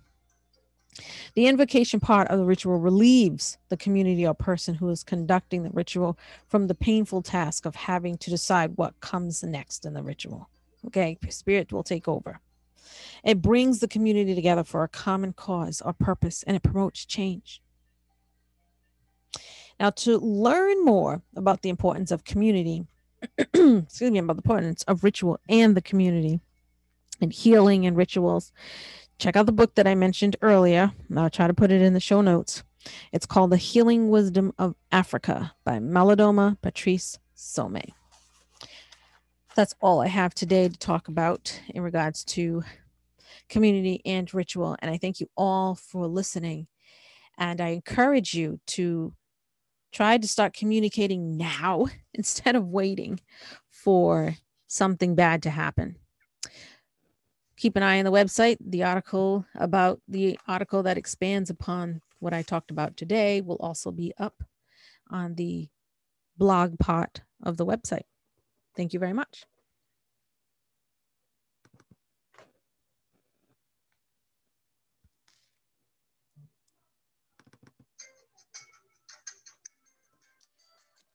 The 1.35 1.47
invocation 1.47 2.01
part 2.01 2.29
of 2.29 2.39
the 2.39 2.45
ritual 2.45 2.79
relieves 2.79 3.59
the 3.69 3.77
community 3.77 4.27
or 4.27 4.35
person 4.35 4.75
who 4.75 4.89
is 4.91 5.03
conducting 5.03 5.63
the 5.63 5.71
ritual 5.71 6.17
from 6.49 6.69
the 6.69 6.75
painful 6.75 7.23
task 7.23 7.67
of 7.67 7.75
having 7.75 8.17
to 8.19 8.31
decide 8.31 8.77
what 8.77 9.01
comes 9.01 9.43
next 9.43 9.85
in 9.85 9.95
the 9.95 10.03
ritual. 10.03 10.49
Okay, 10.87 11.19
spirit 11.29 11.73
will 11.73 11.83
take 11.83 12.07
over. 12.07 12.41
It 13.25 13.43
brings 13.43 13.81
the 13.81 13.89
community 13.89 14.35
together 14.35 14.63
for 14.63 14.85
a 14.85 14.89
common 14.89 15.33
cause 15.33 15.81
or 15.81 15.93
purpose 15.93 16.45
and 16.45 16.57
it 16.57 16.63
promotes 16.63 17.05
change. 17.05 17.61
Now, 19.81 19.91
to 19.91 20.19
learn 20.19 20.85
more 20.85 21.23
about 21.35 21.63
the 21.63 21.69
importance 21.69 22.13
of 22.13 22.25
community, 22.25 22.87
excuse 23.39 24.11
me, 24.11 24.19
about 24.19 24.37
the 24.37 24.43
importance 24.43 24.85
of 24.85 25.03
ritual 25.03 25.41
and 25.49 25.77
the 25.77 25.83
community 25.83 26.41
and 27.21 27.33
healing 27.33 27.87
and 27.87 27.97
rituals, 27.97 28.53
check 29.19 29.37
out 29.37 29.47
the 29.47 29.53
book 29.53 29.75
that 29.75 29.87
I 29.87 29.95
mentioned 29.95 30.37
earlier. 30.43 30.93
I'll 31.17 31.31
try 31.31 31.47
to 31.47 31.55
put 31.55 31.71
it 31.71 31.83
in 31.83 31.95
the 31.95 32.01
show 32.01 32.21
notes. 32.21 32.63
It's 33.13 33.27
called 33.27 33.51
The 33.51 33.57
Healing 33.57 34.11
Wisdom 34.11 34.53
of 34.59 34.75
Africa 34.93 35.55
by 35.65 35.79
Malidoma 35.79 36.61
Patrice 36.61 37.19
Somé 37.37 37.93
that's 39.55 39.75
all 39.81 40.01
I 40.01 40.09
have 40.09 40.35
today 40.35 40.69
to 40.69 40.79
talk 40.79 41.09
about 41.09 41.61
in 41.69 41.83
regards 41.83 42.25
to 42.25 42.63
community 43.49 44.01
and 44.05 44.33
ritual. 44.35 44.77
And 44.81 44.91
I 44.91 44.99
thank 44.99 45.21
you 45.21 45.29
all 45.37 45.75
for 45.75 46.07
listening. 46.07 46.67
And 47.39 47.61
I 47.61 47.69
encourage 47.69 48.35
you 48.35 48.61
to 48.69 49.15
try 49.93 50.19
to 50.19 50.29
start 50.29 50.55
communicating 50.55 51.37
now 51.37 51.87
instead 52.15 52.57
of 52.57 52.67
waiting 52.67 53.21
for 53.71 54.37
something 54.67 55.15
bad 55.15 55.43
to 55.45 55.51
happen. 55.51 55.97
Keep 57.65 57.77
an 57.77 57.83
eye 57.83 57.99
on 57.99 58.05
the 58.05 58.13
website. 58.13 58.59
The 58.61 58.83
article 58.83 59.47
about 59.55 59.99
the 60.07 60.39
article 60.47 60.83
that 60.83 60.99
expands 60.99 61.49
upon 61.49 62.03
what 62.19 62.35
I 62.35 62.43
talked 62.43 62.71
about 62.71 62.95
today 62.95 63.41
will 63.41 63.57
also 63.57 63.91
be 63.91 64.13
up 64.19 64.43
on 65.11 65.37
the 65.37 65.71
blog 66.37 66.79
part 66.79 67.23
of 67.43 67.57
the 67.57 67.65
website. 67.65 68.03
Thank 68.77 68.93
you 68.93 69.01
very 69.01 69.15
much. 69.15 69.45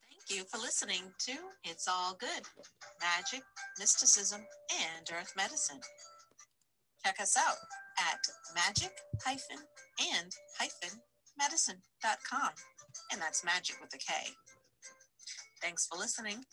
Thank 0.09 0.39
you 0.39 0.45
for 0.51 0.57
listening 0.57 1.03
to 1.27 1.33
It's 1.63 1.87
All 1.87 2.17
Good 2.19 2.47
Magic, 2.99 3.43
Mysticism, 3.77 4.41
and 4.71 5.07
Earth 5.13 5.33
Medicine. 5.37 5.81
Check 7.05 7.19
us 7.21 7.35
out 7.37 7.57
at 7.99 8.19
magic 8.53 8.91
and 9.27 10.31
medicine.com. 11.37 12.49
And 13.11 13.21
that's 13.21 13.43
magic 13.43 13.77
with 13.81 13.93
a 13.93 13.97
K. 13.97 14.13
Thanks 15.61 15.87
for 15.87 15.97
listening. 15.97 16.43